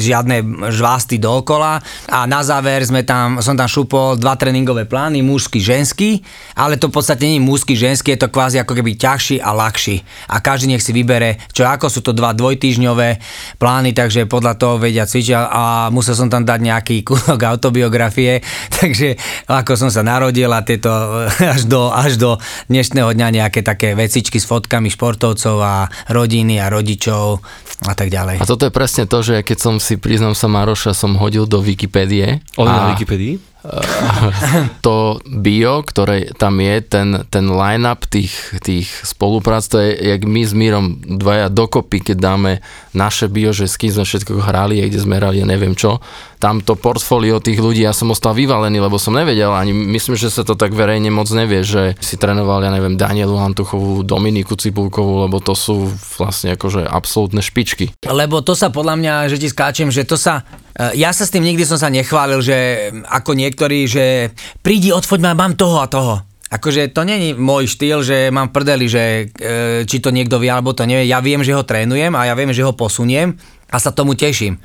[0.00, 1.84] žiadne žvásty dookola.
[2.08, 6.24] A na záver sme tam, som tam šupol dva tréningové plány, mužský, ženský,
[6.56, 9.52] ale to v podstate nie je mužský, ženský, je to kvázi ako keby ťažší a
[9.52, 10.00] ľahší.
[10.30, 13.18] A a každý nech si vybere, čo ako sú to dva dvojtýžňové
[13.58, 18.38] plány, takže podľa toho vedia cvičiť a musel som tam dať nejaký kúsok autobiografie,
[18.78, 19.18] takže
[19.50, 20.90] ako som sa narodil a tieto
[21.58, 22.30] až do, až do
[22.70, 27.42] dnešného dňa nejaké také vecičky s fotkami športovcov a rodiny a rodičov
[27.90, 28.42] a tak ďalej.
[28.42, 31.62] A toto je presne to, že keď som si, priznám sa Maroša, som hodil do
[31.62, 32.42] Wikipédie.
[32.58, 33.57] On na Wikipedii?
[34.86, 38.32] to bio, ktoré tam je, ten, ten line-up tých,
[38.64, 42.52] tých spoluprác, to je, jak my s Mírom dvaja dokopy, keď dáme
[42.96, 46.00] naše bio, že s kým sme všetko hrali a kde sme hrali, ja neviem čo,
[46.38, 50.30] tam to portfólio tých ľudí, ja som ostal vyvalený, lebo som nevedel, ani myslím, že
[50.30, 55.26] sa to tak verejne moc nevie, že si trénoval, ja neviem, Danielu Hantuchovú, Dominiku Cipulkovú,
[55.26, 57.92] lebo to sú vlastne akože absolútne špičky.
[58.06, 60.46] Lebo to sa podľa mňa, že ti skáčem, že to sa
[60.78, 64.30] e, ja sa s tým nikdy som sa nechválil, že ako niektorí, že
[64.62, 66.14] prídi, odfoď ma, mám toho a toho.
[66.48, 70.72] Akože to není môj štýl, že mám prdeli, že e, či to niekto vie alebo
[70.72, 71.04] to nevie.
[71.04, 73.36] Ja viem, že ho trénujem a ja viem, že ho posuniem
[73.68, 74.56] a sa tomu teším.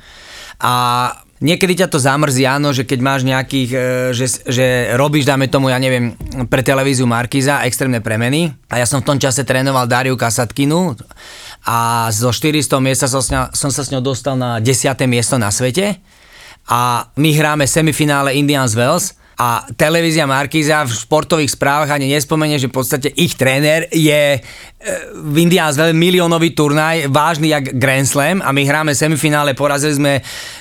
[0.64, 1.12] A
[1.44, 3.80] Niekedy ťa to zamrzí, áno, že keď máš nejakých, e,
[4.16, 6.16] že, že robíš, dáme tomu, ja neviem,
[6.48, 10.96] pre televíziu Markiza extrémne premeny a ja som v tom čase trénoval Dariu Kasatkinu
[11.68, 13.20] a zo 400 miesta som,
[13.52, 14.96] som sa s ňou dostal na 10.
[15.04, 16.00] miesto na svete
[16.64, 22.70] a my hráme semifinále Indians Wells a televízia Markíza v športových správach ani nespomenie, že
[22.70, 24.38] v podstate ich tréner je
[25.14, 30.12] v Indián miliónový turnaj, vážny jak Grand Slam a my hráme semifinále, porazili sme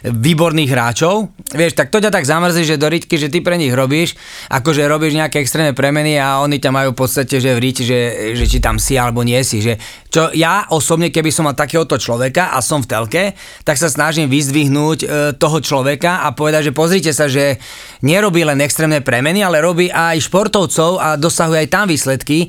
[0.07, 1.36] výborných hráčov.
[1.51, 4.15] Vieš, tak to ťa tak zamrzí, že do riťky, že ty pre nich robíš,
[4.47, 8.31] akože robíš nejaké extrémne premeny a oni ťa majú v podstate, že v ríti, že,
[8.31, 9.59] že či tam si alebo nie si.
[9.59, 9.75] Že,
[10.07, 13.23] čo ja osobne, keby som mal takéhoto človeka a som v telke,
[13.67, 17.59] tak sa snažím vyzdvihnúť e, toho človeka a povedať, že pozrite sa, že
[18.07, 22.47] nerobí len extrémne premeny, ale robí aj športovcov a dosahuje aj tam výsledky.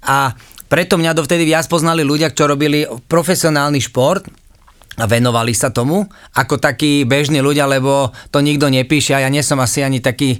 [0.00, 0.32] A
[0.70, 4.22] preto mňa dovtedy viac poznali ľudia, čo robili profesionálny šport
[4.94, 6.06] a venovali sa tomu,
[6.38, 10.38] ako takí bežní ľudia, lebo to nikto nepíše a ja nie som asi ani taký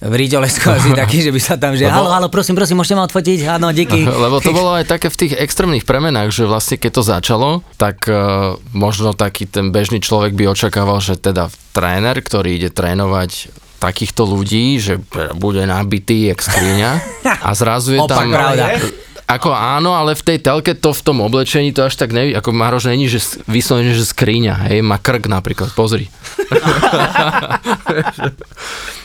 [0.00, 2.96] v Ríďolesku asi taký, že by sa tam, že Lebo- halo, halo, prosím, prosím, môžete
[2.96, 3.38] ma odfotiť?
[3.46, 4.00] Áno, díky.
[4.24, 8.08] Lebo to bolo aj také v tých extrémnych premenách, že vlastne keď to začalo, tak
[8.08, 14.28] uh, možno taký ten bežný človek by očakával, že teda tréner, ktorý ide trénovať takýchto
[14.28, 15.00] ľudí, že
[15.40, 16.90] bude nabitý jak skriňa
[17.40, 18.28] a zrazu je Opak tam...
[18.28, 18.64] pravda.
[19.30, 22.50] Ako áno, ale v tej telke to v tom oblečení to až tak neví, ako
[22.50, 26.10] Maroš není, že vyslovene, že skriňa, hej, má krk napríklad, pozri.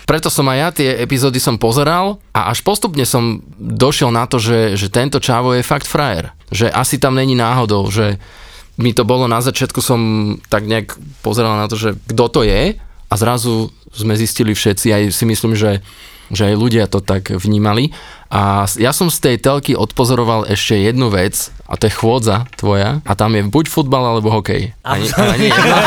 [0.10, 4.42] Preto som aj ja tie epizódy som pozeral a až postupne som došiel na to,
[4.42, 6.34] že, že tento čávo je fakt frajer.
[6.50, 8.18] Že asi tam není náhodou, že
[8.82, 10.02] mi to bolo na začiatku som
[10.50, 15.04] tak nejak pozeral na to, že kto to je a zrazu sme zistili všetci, aj
[15.16, 15.80] si myslím, že,
[16.30, 17.96] že aj ľudia to tak vnímali.
[18.36, 23.00] A ja som z tej telky odpozoroval ešte jednu vec a to je chôdza tvoja
[23.08, 24.76] a tam je buď futbal alebo hokej.
[24.84, 25.78] Ani, ani jedno.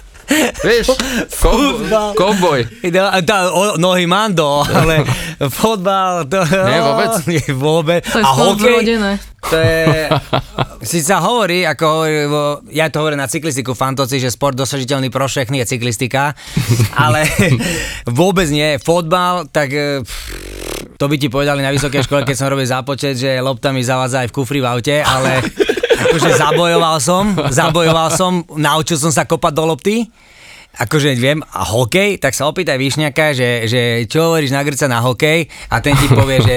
[0.60, 0.86] Vieš,
[3.20, 5.04] tá, o, nohy mám do, ale
[5.60, 6.40] fotbal, to...
[6.42, 7.12] Nie, vôbec?
[7.32, 8.00] Nie, vôbec.
[8.04, 8.78] To je A hokej,
[9.44, 9.84] to je...
[10.84, 15.08] Si sa hovorí, ako hovorí, vo- ja to hovorím na cyklistiku fantoci, že sport dosažiteľný
[15.08, 16.36] pro všechny je cyklistika,
[16.92, 17.24] ale
[18.04, 18.76] vôbec nie.
[18.76, 19.72] Fotbal, tak...
[19.72, 20.04] e,
[20.94, 24.22] To by ti povedali na vysokej škole, keď som robil zápočet, že lopta mi zavádza
[24.22, 25.40] aj v kufri v aute, ale
[26.04, 29.96] akože zabojoval som, zabojoval som, naučil som sa kopať do lopty,
[30.74, 35.00] akože viem, a hokej, tak sa opýtaj Višňaka, že, že čo hovoríš na Grca na
[35.00, 36.56] hokej a ten ti povie, že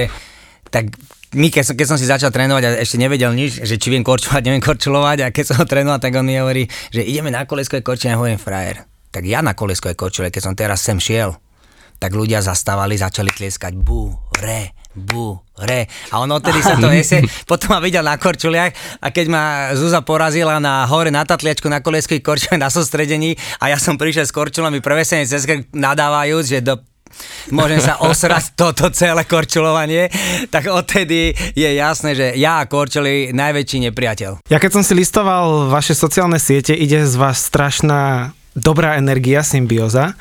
[0.74, 0.90] tak
[1.36, 4.02] my, keď som, keď som si začal trénovať a ešte nevedel nič, že či viem
[4.02, 7.44] korčovať, neviem korčulovať a keď som ho trénoval, tak on mi hovorí, že ideme na
[7.44, 8.88] koleskové korčenie a hovorím frajer.
[9.12, 11.36] Tak ja na koleskové korčule, keď som teraz sem šiel,
[11.98, 15.90] tak ľudia zastávali, začali tlieskať bu, re, bu, re.
[16.14, 20.02] A on odtedy sa to nese, potom ma videl na korčuliach a keď ma Zúza
[20.06, 24.32] porazila na hore na Tatliačku na koleskej korčule na sústredení a ja som prišiel s
[24.32, 26.78] korčulami prevesenie cez krk nadávajúc, že do
[27.50, 30.12] môžem sa osrať toto celé korčulovanie,
[30.52, 34.46] tak odtedy je jasné, že ja a korčuli najväčší nepriateľ.
[34.48, 40.12] Ja keď som si listoval vaše sociálne siete, ide z vás strašná dobrá energia, symbióza.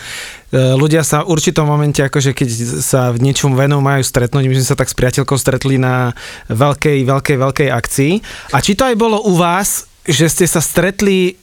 [0.54, 4.56] E, Ľudia sa v určitom momente, akože keď sa v niečom venou majú stretnúť, my
[4.62, 6.13] sme sa tak s priateľkou stretli na
[6.47, 8.13] veľkej, veľkej, veľkej akcii.
[8.54, 11.36] A či to aj bolo u vás, že ste sa stretli,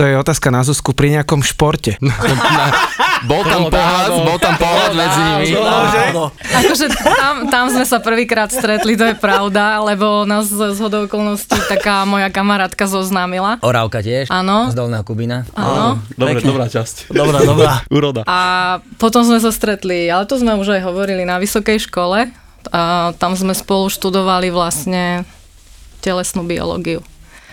[0.00, 2.00] to je otázka na Zuzku, pri nejakom športe.
[3.28, 5.52] Bol tam pohľad, bol tam pohľad medzi nimi.
[5.60, 6.32] Áno.
[6.40, 11.52] Akože tam, tam sme sa prvýkrát stretli, to je pravda, lebo nás z zhodou okolností
[11.68, 13.60] taká moja kamarátka zoznámila.
[13.60, 14.32] Orávka tiež?
[14.32, 14.72] Áno.
[14.72, 15.44] Z Dolného Kubína?
[15.52, 16.00] Áno.
[16.16, 16.48] Dobre, Pekne.
[16.48, 17.12] dobrá časť.
[17.12, 17.84] Dobrá, dobrá.
[17.92, 18.24] Úroda.
[18.24, 22.32] A potom sme sa stretli, ale to sme už aj hovorili na vysokej škole.
[22.72, 25.28] A tam sme spolu študovali vlastne
[26.00, 27.04] telesnú biológiu.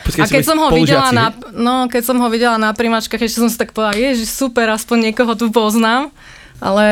[0.08, 3.44] Počkej, A keď som ho videla na, no, keď som ho videla na primačkách, ešte
[3.44, 6.08] som si tak povedala, ježiš, super, aspoň niekoho tu poznám.
[6.60, 6.86] Ale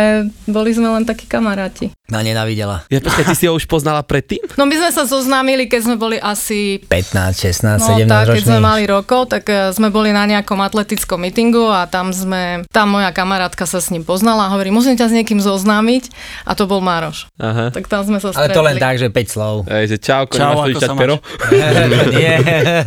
[0.45, 1.89] boli sme len takí kamaráti.
[2.05, 2.85] Ma nenavidela.
[2.85, 4.37] Ja počkaj, ty si ho už poznala predtým?
[4.53, 7.33] No my sme sa zoznámili, keď sme boli asi 15,
[7.65, 8.45] 16, No 17 tak, keď roční.
[8.45, 12.93] sme mali rokov, tak e, sme boli na nejakom atletickom mítingu a tam sme, tam
[12.93, 16.63] moja kamarátka sa s ním poznala a hovorí, musím ťa s niekým zoznámiť a to
[16.63, 17.25] bol Maroš.
[17.35, 17.73] Aha.
[17.73, 18.53] Tak tam sme sa Ale stretli.
[18.53, 19.55] to len tak, že 5 slov.
[19.65, 21.17] Ej, že čauko, Čau, nemáš sa pero?
[22.13, 22.37] Nie.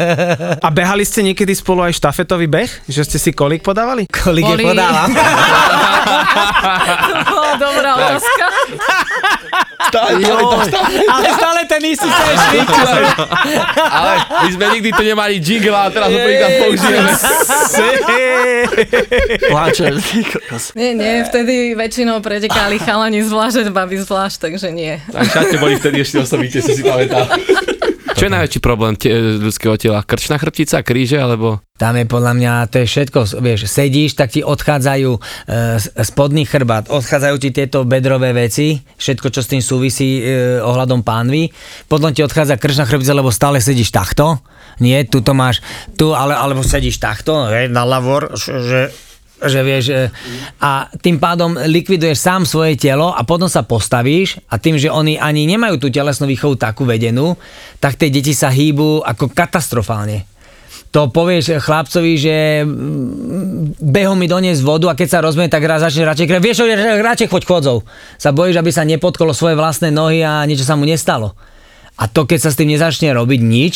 [0.62, 2.86] A behali ste niekedy spolu aj štafetový beh?
[2.86, 4.06] Že ste si kolík podávali?
[4.06, 5.10] Kolik je Boli- podávam?
[7.08, 8.44] To bola dobrá otázka.
[11.08, 12.68] Ale stále ten istý sešvík.
[13.78, 14.12] Ale
[14.44, 17.10] my sme nikdy tu nemali jingle a teraz ho prvýkrát použijeme.
[19.48, 19.86] Pláče.
[20.02, 20.64] ty kokos.
[20.74, 24.98] Nie, nie, vtedy väčšinou pretekali chalani zvlášť, baby zvlášť, takže nie.
[25.12, 27.28] Tak šatne boli vtedy ešte osobite, si si pamätá.
[28.18, 30.02] Čo je najväčší problém te- ľudského tela?
[30.02, 31.62] Krčná chrbtica, kríže, alebo...
[31.78, 35.20] Tam je podľa mňa, to je všetko, vieš, sedíš, tak ti odchádzajú e,
[36.02, 41.54] spodný chrbát, odchádzajú ti tieto bedrové veci, všetko, čo s tým súvisí e, ohľadom pánvy.
[41.86, 44.42] Potom ti odchádza krčná chrbtica, lebo stále sedíš takto.
[44.82, 45.62] Nie, tu to máš,
[45.94, 48.90] tu, ale, alebo sedíš takto, hej, na lavor, že
[49.38, 50.10] že vieš,
[50.58, 55.14] a tým pádom likviduješ sám svoje telo a potom sa postavíš a tým, že oni
[55.14, 57.38] ani nemajú tú telesnú výchovu takú vedenú,
[57.78, 60.26] tak tie deti sa hýbu ako katastrofálne.
[60.88, 65.84] To povieš chlapcovi, že mm, behom mi doniesť vodu a keď sa rozbehne, tak raz
[65.84, 66.64] začne radšej kriať, vieš,
[67.04, 67.78] radšej choď chodzou.
[68.16, 71.36] Sa bojíš, aby sa nepotkolo svoje vlastné nohy a niečo sa mu nestalo.
[72.00, 73.74] A to, keď sa s tým nezačne robiť nič,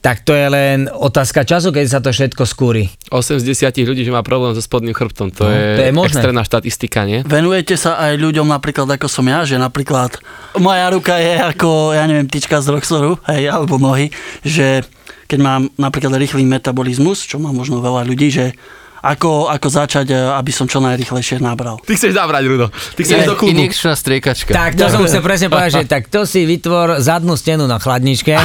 [0.00, 2.88] tak to je len otázka času, keď sa to všetko skúri.
[3.08, 5.92] 8 z 10 ľudí, že má problém so spodným chrbtom, to, No, je, to je
[5.92, 6.16] možné.
[6.16, 7.20] extrémna štatistika, nie?
[7.22, 10.16] Venujete sa aj ľuďom napríklad ako som ja, že napríklad
[10.56, 14.08] moja ruka je ako, ja neviem, tyčka z Roxoru, hej, alebo nohy,
[14.40, 14.88] že
[15.26, 18.56] keď mám napríklad rýchly metabolizmus, čo má možno veľa ľudí, že
[19.00, 21.80] ako, ako začať, e, aby som čo najrychlejšie nabral.
[21.80, 22.66] Ty chceš zabrať, Rudo.
[22.70, 23.56] Ty chceš do klubu.
[23.56, 24.52] Injekčná striekačka.
[24.52, 28.36] Tak, to som chcel presne povedať, že tak to si vytvor zadnú stenu na chladničke.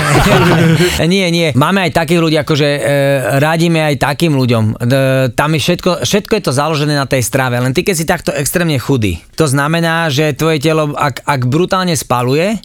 [1.12, 1.52] nie, nie.
[1.54, 2.80] Máme aj takých ľudí, akože e,
[3.44, 4.64] radíme aj takým ľuďom.
[4.72, 4.74] E,
[5.36, 8.32] tam je všetko, všetko je to založené na tej strave, len ty keď si takto
[8.32, 9.20] extrémne chudý.
[9.36, 12.56] To znamená, že tvoje telo, ak, ak brutálne spaluje,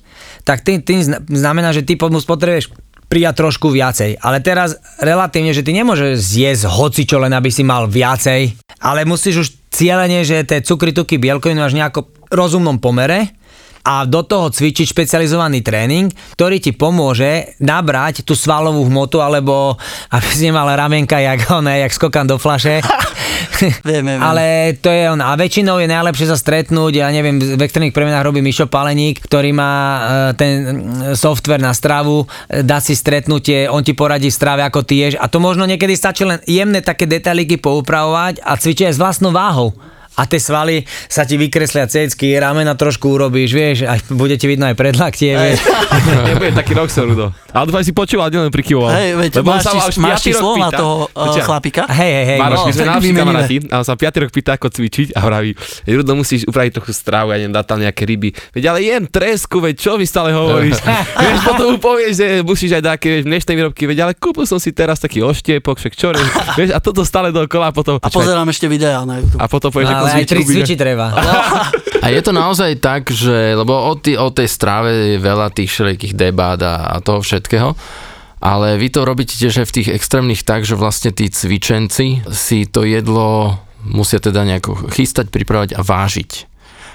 [0.46, 2.70] tak tým, tým zna- znamená, že ty potom spotrebuješ
[3.10, 4.22] prijať trošku viacej.
[4.22, 9.36] Ale teraz relatívne, že ty nemôžeš zjesť hocičo, len aby si mal viacej, ale musíš
[9.42, 13.34] už cieľene, že tie cukry, tuky, bielkoviny máš nejako rozumnom pomere
[13.84, 19.80] a do toho cvičiť špecializovaný tréning, ktorý ti pomôže nabrať tú svalovú hmotu, alebo
[20.12, 22.80] aby si nemal ramienka jak, one, jak skokan do flaše.
[23.60, 24.20] Viem, viem, viem.
[24.20, 25.20] Ale to je on.
[25.20, 29.52] A väčšinou je najlepšie sa stretnúť, ja neviem, v extrémnych premenách robí Mišo Paleník, ktorý
[29.52, 30.00] má e,
[30.36, 34.84] ten mm, software na stravu, e, dá si stretnutie, on ti poradí v strave, ako
[34.84, 35.20] ty ješ.
[35.20, 39.32] A to možno niekedy stačí len jemné také detailiky poupravovať a cvičiť aj s vlastnou
[39.32, 39.76] váhou.
[40.20, 44.68] A tie svaly sa ti vykreslia cecky, ramena trošku urobíš, vieš, a bude ti vidno
[44.68, 45.64] aj predlaktie, vieš.
[46.28, 47.32] Nebude taký Roxor, Rudo.
[47.56, 48.92] Ale dúfam, si počúval, nielen prikyvoval.
[48.92, 50.78] Hej, veď Lebo máš, sa už máš rok na pýta.
[50.78, 51.82] toho uh, chlapika?
[51.88, 52.38] Hej, hej, hej.
[52.38, 53.20] Maroš, no, my sme najlepší vymeníme.
[53.24, 55.50] kamaráti a on sa 5 rok pýta, ako cvičiť a vraví,
[55.88, 58.28] Rudo, musíš upraviť trochu stravu, ja neviem, dať tam nejaké ryby.
[58.52, 60.78] Veď ale jem tresku, veď čo mi stále hovoríš?
[61.24, 64.60] vieš, potom mu povieš, že musíš aj také vieš, mliečne výrobky, veď ale kúpil som
[64.60, 66.12] si teraz taký oštiepok, však čo,
[66.54, 67.96] vieš, a toto stále dookola a potom...
[67.98, 69.40] A pozerám ešte videá na YouTube.
[69.40, 71.14] a potom povieš, ako Ale aj tri cvičiť treba.
[72.00, 75.68] A je to naozaj tak, že, lebo o, tý, o tej strave je veľa tých
[75.68, 77.76] všelijakých debát a, a toho všetkého,
[78.40, 82.64] ale vy to robíte tiež aj v tých extrémnych tak, že vlastne tí cvičenci si
[82.64, 86.50] to jedlo musia teda nejako chystať, pripravať a vážiť.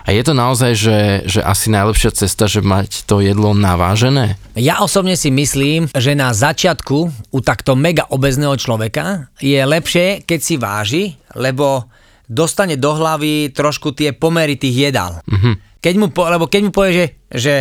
[0.05, 4.37] A je to naozaj, že, že asi najlepšia cesta, že mať to jedlo navážené?
[4.53, 6.97] Ja osobne si myslím, že na začiatku
[7.33, 11.89] u takto mega obezného človeka je lepšie, keď si váži, lebo
[12.29, 15.21] dostane do hlavy trošku tie pomery tých jedál.
[15.25, 15.81] Mm-hmm.
[15.81, 17.55] Keď mu, po, lebo keď mu povie, že, že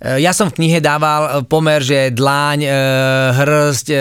[0.00, 2.70] e, ja som v knihe dával e, pomer, že dláň, e,
[3.36, 3.98] hrsť, e,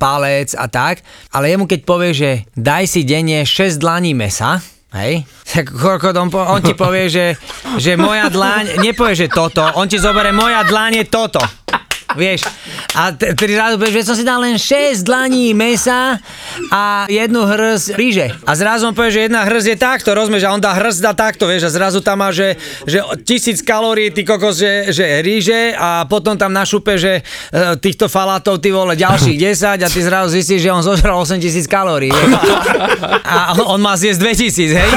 [0.00, 1.04] palec a tak,
[1.36, 5.70] ale jemu keď povie, že daj si denne 6 dlaní mesa, Hej, tak
[6.18, 7.38] on, on ti povie, že,
[7.78, 11.38] že moja dlaň, nepovie, že toto, on ti zoberie moja dlaň je toto.
[12.18, 12.46] Vieš,
[12.94, 16.18] a t- ty zrazu povieš, že som si dal len 6 dlaní mesa
[16.74, 18.34] a jednu hrz ríže.
[18.44, 21.14] A zrazu on povie, že jedna hrz je takto, rozumieš, a on dá hrz dá
[21.14, 25.74] takto, vieš, a zrazu tam má, že, že tisíc kalórií, ty kokos, že, že ríže
[25.78, 27.22] a potom tam našupe, že e,
[27.78, 31.64] týchto falátov, ty vole, ďalších 10 a ty zrazu zistíš, že on zožral 8 tisíc
[31.70, 32.10] kalórií.
[32.10, 32.34] vieš.
[33.24, 34.90] A on, on má zjesť 2000, hej?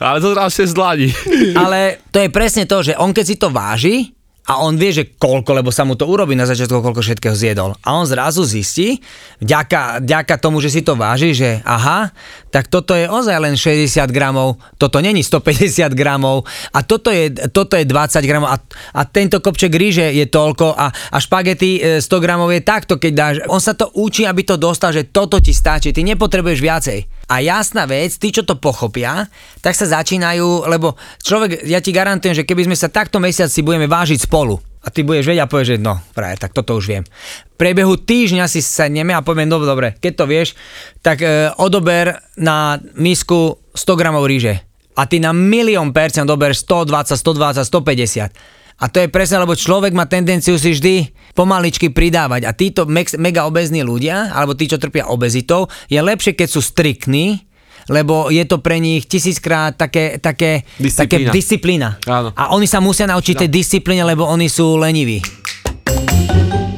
[0.00, 1.08] Ale to dal 6 dlaní.
[1.52, 4.15] Ale to je presne to, že on keď si to váži
[4.46, 7.74] a on vie, že koľko, lebo sa mu to urobí na začiatku, koľko všetkého zjedol.
[7.82, 9.02] A on zrazu zistí,
[9.42, 12.14] vďaka, vďaka tomu, že si to váži, že aha,
[12.54, 17.74] tak toto je ozaj len 60 gramov, toto není 150 gramov a toto je, toto
[17.74, 18.56] je 20 gramov a,
[18.94, 23.12] a tento kopček ríže je toľko a, a špagety e, 100 gramov je takto, keď
[23.12, 23.34] dáš.
[23.50, 26.98] On sa to učí, aby to dostal, že toto ti stačí, ty nepotrebuješ viacej.
[27.26, 29.26] A jasná vec, tí, čo to pochopia,
[29.58, 30.94] tak sa začínajú, lebo
[31.26, 34.88] človek, ja ti garantujem, že keby sme sa takto mesiac si budeme vážiť spolu, a
[34.94, 37.02] ty budeš vedieť a povieš, že no, práve, tak toto už viem.
[37.02, 40.54] V priebehu týždňa si sadneme a povieme, no dobre, keď to vieš,
[41.02, 44.62] tak e, odober na misku 100 gramov ríže.
[44.94, 48.30] A ty na milión percent odober 120, 120, 150.
[48.76, 50.94] A to je presne, lebo človek má tendenciu si vždy
[51.32, 52.44] pomaličky pridávať.
[52.44, 52.84] A títo
[53.16, 57.48] mega obezní ľudia, alebo tí, čo trpia obezitou, je lepšie, keď sú striktní,
[57.88, 61.32] lebo je to pre nich tisíckrát také, také, také Disciplína.
[61.32, 61.88] disciplína.
[62.04, 62.28] Áno.
[62.36, 65.24] A oni sa musia naučiť tej disciplíne, lebo oni sú leniví.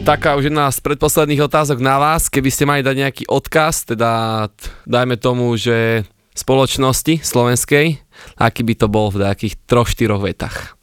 [0.06, 4.46] Taká už jedna z predposledných otázok na vás, keby ste mali dať nejaký odkaz, teda
[4.86, 7.98] dajme tomu, že spoločnosti slovenskej,
[8.38, 10.77] aký by to bol v nejakých troch, štyroch vetách.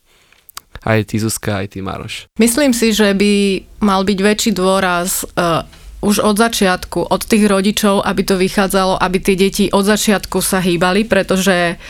[0.86, 2.30] Aj ty Zuzka, aj ty Maroš.
[2.38, 5.65] Myslím si, že by mal byť väčší dôraz uh,
[6.06, 10.62] už od začiatku, od tých rodičov, aby to vychádzalo, aby tie deti od začiatku sa
[10.62, 11.82] hýbali, pretože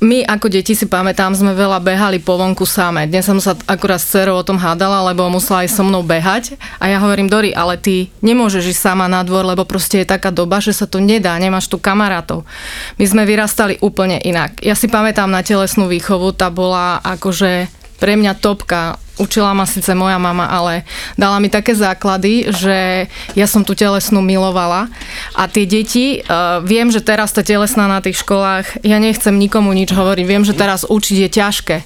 [0.00, 3.04] my ako deti si pamätám, sme veľa behali po vonku samé.
[3.04, 6.56] Dnes som sa akurát s dcerou o tom hádala, lebo musela aj so mnou behať.
[6.80, 10.32] A ja hovorím, Dori, ale ty nemôžeš ísť sama na dvor, lebo proste je taká
[10.32, 12.48] doba, že sa to nedá, nemáš tu kamarátov.
[12.96, 14.64] My sme vyrastali úplne inak.
[14.64, 18.96] Ja si pamätám na telesnú výchovu, tá bola akože pre mňa topka.
[19.20, 20.88] Učila ma síce moja mama, ale
[21.20, 23.04] dala mi také základy, že
[23.36, 24.88] ja som tú telesnú milovala.
[25.36, 29.76] A tie deti, uh, viem, že teraz tá telesná na tých školách, ja nechcem nikomu
[29.76, 31.76] nič hovoriť, viem, že teraz učiť je ťažké,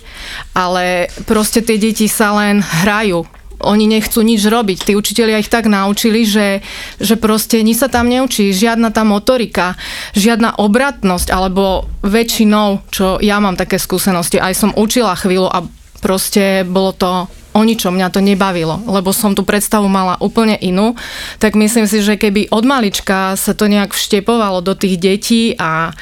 [0.55, 3.27] ale proste tie deti sa len hrajú
[3.65, 4.79] oni nechcú nič robiť.
[4.85, 6.61] Tí učitelia ich tak naučili, že,
[7.01, 9.79] že proste nič sa tam neučí, žiadna tá motorika,
[10.13, 15.65] žiadna obratnosť, alebo väčšinou, čo ja mám také skúsenosti, aj som učila chvíľu a
[16.05, 17.25] proste bolo to
[17.55, 20.99] o ničom, mňa to nebavilo, lebo som tú predstavu mala úplne inú,
[21.41, 25.95] tak myslím si, že keby od malička sa to nejak vštepovalo do tých detí a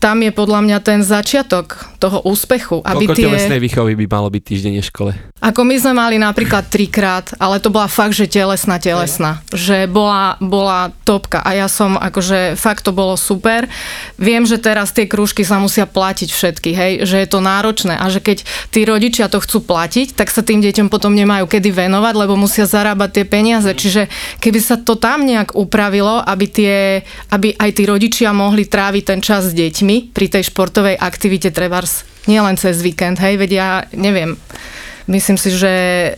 [0.00, 2.80] tam je podľa mňa ten začiatok toho úspechu.
[2.80, 3.24] Aby Koľko tie...
[3.28, 5.12] telesnej výchovy by malo byť týždenne v škole?
[5.44, 9.44] Ako my sme mali napríklad trikrát, ale to bola fakt, že telesná, telesná.
[9.52, 13.68] Že bola, bola topka a ja som, akože fakt to bolo super.
[14.16, 18.08] Viem, že teraz tie krúžky sa musia platiť všetky, hej, že je to náročné a
[18.08, 22.14] že keď tí rodičia to chcú platiť, tak sa tým deťom potom nemajú kedy venovať,
[22.16, 23.68] lebo musia zarábať tie peniaze.
[23.68, 24.08] Čiže
[24.40, 29.20] keby sa to tam nejak upravilo, aby, tie, aby aj tí rodičia mohli tráviť ten
[29.20, 31.89] čas s deťmi, pri tej športovej aktivite trebárs
[32.28, 34.36] nielen cez víkend, hej, veď ja neviem,
[35.10, 35.72] Myslím si, že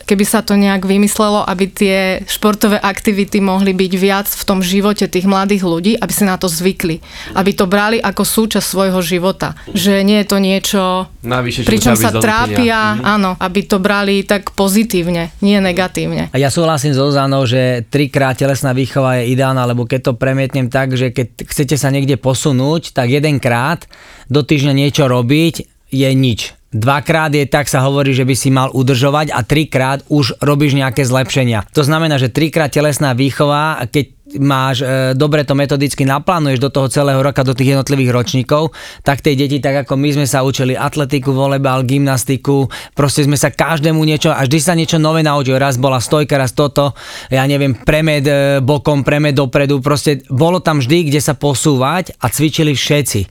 [0.05, 5.09] keby sa to nejak vymyslelo, aby tie športové aktivity mohli byť viac v tom živote
[5.09, 7.01] tých mladých ľudí, aby si na to zvykli.
[7.33, 9.57] Aby to brali ako súčasť svojho života.
[9.73, 10.81] Že nie je to niečo,
[11.25, 13.01] Navyše, pričom sa trápia, mhm.
[13.01, 16.29] áno, aby to brali tak pozitívne, nie negatívne.
[16.29, 20.69] A ja súhlasím s Ozanou, že trikrát telesná výchova je ideálna, lebo keď to premietnem
[20.69, 23.89] tak, že keď chcete sa niekde posunúť, tak jedenkrát
[24.29, 28.73] do týždňa niečo robiť je nič dvakrát je tak sa hovorí, že by si mal
[28.73, 31.69] udržovať a trikrát už robíš nejaké zlepšenia.
[31.77, 36.87] To znamená, že trikrát telesná výchova, keď máš e, dobre to metodicky naplánuješ do toho
[36.89, 38.71] celého roka, do tých jednotlivých ročníkov,
[39.01, 43.53] tak tie deti, tak ako my sme sa učili atletiku, volebal, gymnastiku, proste sme sa
[43.53, 45.59] každému niečo, a vždy sa niečo nové naučili.
[45.59, 46.95] Raz bola stojka, raz toto,
[47.27, 52.29] ja neviem, premed e, bokom, premed dopredu, proste bolo tam vždy, kde sa posúvať a
[52.29, 53.21] cvičili všetci.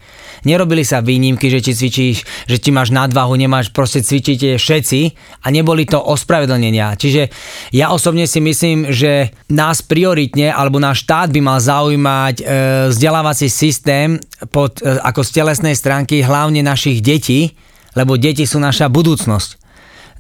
[0.43, 2.17] Nerobili sa výnimky, že ti cvičíš,
[2.51, 5.01] že ti máš nadvahu, nemáš, proste cvičíte všetci
[5.43, 6.99] a neboli to ospravedlnenia.
[6.99, 7.31] Čiže
[7.71, 12.45] ja osobne si myslím, že nás prioritne, alebo náš štát by mal zaujímať e,
[12.93, 14.17] vzdelávací systém
[14.49, 17.53] pod, e, ako z telesnej stránky hlavne našich detí,
[17.93, 19.61] lebo deti sú naša budúcnosť.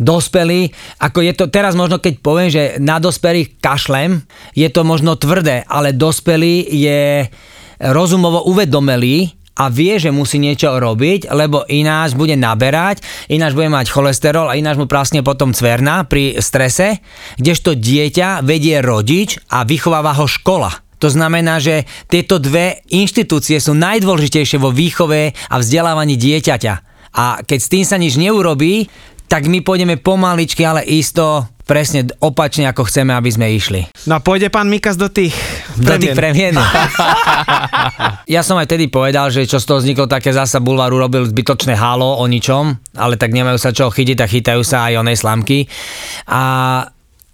[0.00, 4.24] Dospelí, ako je to teraz možno keď poviem, že na dospelých kašlem,
[4.56, 7.28] je to možno tvrdé, ale dospelý je
[7.78, 13.92] rozumovo uvedomelý a vie, že musí niečo robiť, lebo ináč bude naberať, ináč bude mať
[13.92, 17.04] cholesterol a ináč mu prasne potom cverna pri strese,
[17.36, 20.72] kdežto dieťa vedie rodič a vychováva ho škola.
[21.02, 26.74] To znamená, že tieto dve inštitúcie sú najdôležitejšie vo výchove a vzdelávaní dieťaťa.
[27.12, 28.86] A keď s tým sa nič neurobí,
[29.26, 33.80] tak my pôjdeme pomaličky, ale isto presne opačne, ako chceme, aby sme išli.
[34.04, 35.34] No a pôjde pán Mikas do tých.
[35.78, 36.56] Do tých premien.
[38.34, 41.76] ja som aj tedy povedal, že čo z toho vzniklo také zasa bulvaru robil zbytočné
[41.76, 45.64] halo o ničom, ale tak nemajú sa čo chytiť a chytajú sa aj onej slamky.
[46.28, 46.42] A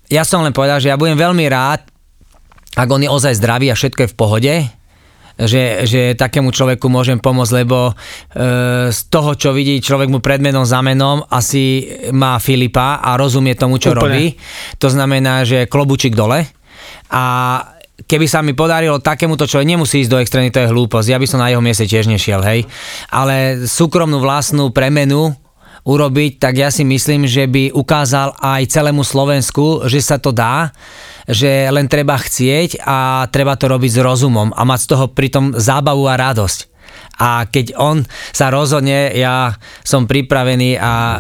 [0.09, 1.85] ja som len povedal, že ja budem veľmi rád,
[2.79, 4.55] ak on je ozaj zdravý a všetko je v pohode,
[5.39, 10.67] že, že takému človeku môžem pomôcť, lebo e, z toho, čo vidí človek mu predmenom
[10.67, 14.03] za menom, asi má Filipa a rozumie tomu, čo Úplne.
[14.03, 14.25] robí.
[14.83, 16.43] To znamená, že klobučík dole.
[17.15, 17.25] A
[18.07, 21.27] keby sa mi podarilo takémuto človek, nemusí ísť do extrémy, to je hlúposť, ja by
[21.27, 22.69] som na jeho mieste tiež nešiel, hej.
[23.11, 25.35] Ale súkromnú vlastnú premenu
[25.89, 30.71] urobiť, tak ja si myslím, že by ukázal aj celému Slovensku, že sa to dá
[31.29, 35.53] že len treba chcieť a treba to robiť s rozumom a mať z toho pritom
[35.61, 36.68] zábavu a radosť
[37.19, 41.19] a keď on sa rozhodne, ja som pripravený a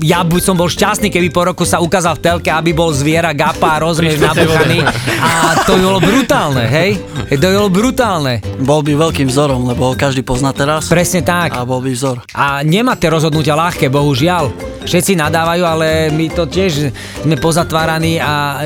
[0.00, 3.32] ja by som bol šťastný, keby po roku sa ukázal v telke, aby bol zviera,
[3.32, 4.84] gapa, rozmier nabuchaný
[5.20, 7.00] a to by bolo brutálne, hej?
[7.32, 8.34] To by bolo brutálne.
[8.60, 10.92] Bol by veľkým vzorom, lebo každý pozná teraz.
[10.92, 11.56] Presne tak.
[11.56, 12.20] A bol by vzor.
[12.36, 14.52] A nemá tie rozhodnutia ľahké, bohužiaľ.
[14.84, 18.58] Všetci nadávajú, ale my to tiež sme pozatváraní a e,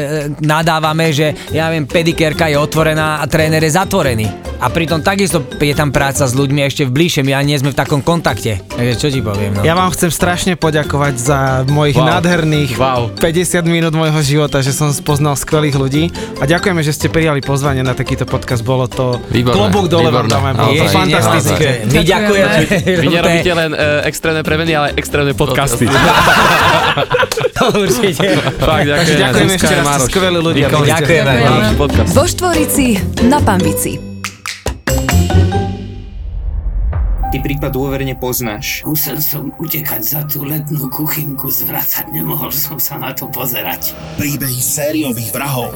[0.43, 4.53] nadávame, že ja viem, pedikérka je otvorená a tréner je zatvorený.
[4.65, 7.77] A pritom takisto je tam práca s ľuďmi ešte v bližšie, my ani nie sme
[7.77, 8.65] v takom kontakte.
[8.65, 9.61] Takže čo ti poviem, no.
[9.61, 11.39] Ja vám chcem strašne poďakovať za
[11.69, 12.09] mojich Wow.
[12.09, 13.12] nádherných Wow.
[13.21, 16.05] 50 minút môjho života, že som spoznal skvelých ľudí
[16.41, 18.65] a ďakujeme, že ste prijali pozvanie na takýto podcast.
[18.65, 20.51] Bolo to Výborné, klobúk dole vám výborné, dáme.
[20.57, 21.69] Bolo to fantastické.
[21.85, 22.59] My ďakujeme.
[23.05, 25.85] Vy nerobíte len e, extrémne premeny, ale extrémne podcasty.
[27.69, 28.29] Určite.
[28.65, 29.29] Fakt, Takže ďakujem.
[29.29, 30.67] ďakujem Zuzka ešte raz, skvelí ľudia.
[30.73, 31.33] Ďakujeme.
[32.17, 32.97] Vo Štvorici
[33.29, 34.14] na Pambici.
[37.35, 38.87] Ty prípad dôverne poznáš.
[38.87, 43.91] Musel som utekať za tú letnú kuchynku, zvracať, nemohol som sa na to pozerať.
[44.14, 45.74] Príbehy sériových vrahov.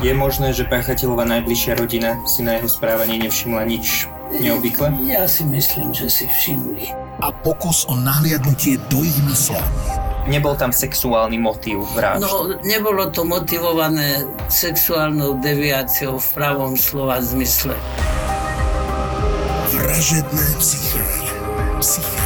[0.00, 4.08] Je možné, že páchateľová najbližšia rodina si na jeho správanie nevšimla nič
[4.40, 5.04] neobvykle?
[5.04, 6.96] Ja si myslím, že si všimli.
[7.20, 9.60] A pokus o nahliadnutie do ich mysle.
[10.32, 12.24] Nebol tam sexuálny motív vražd.
[12.24, 17.76] No, nebolo to motivované sexuálnou deviáciou v pravom slova zmysle.
[19.90, 20.98] Starożytna psyche.
[21.80, 22.19] Psyche.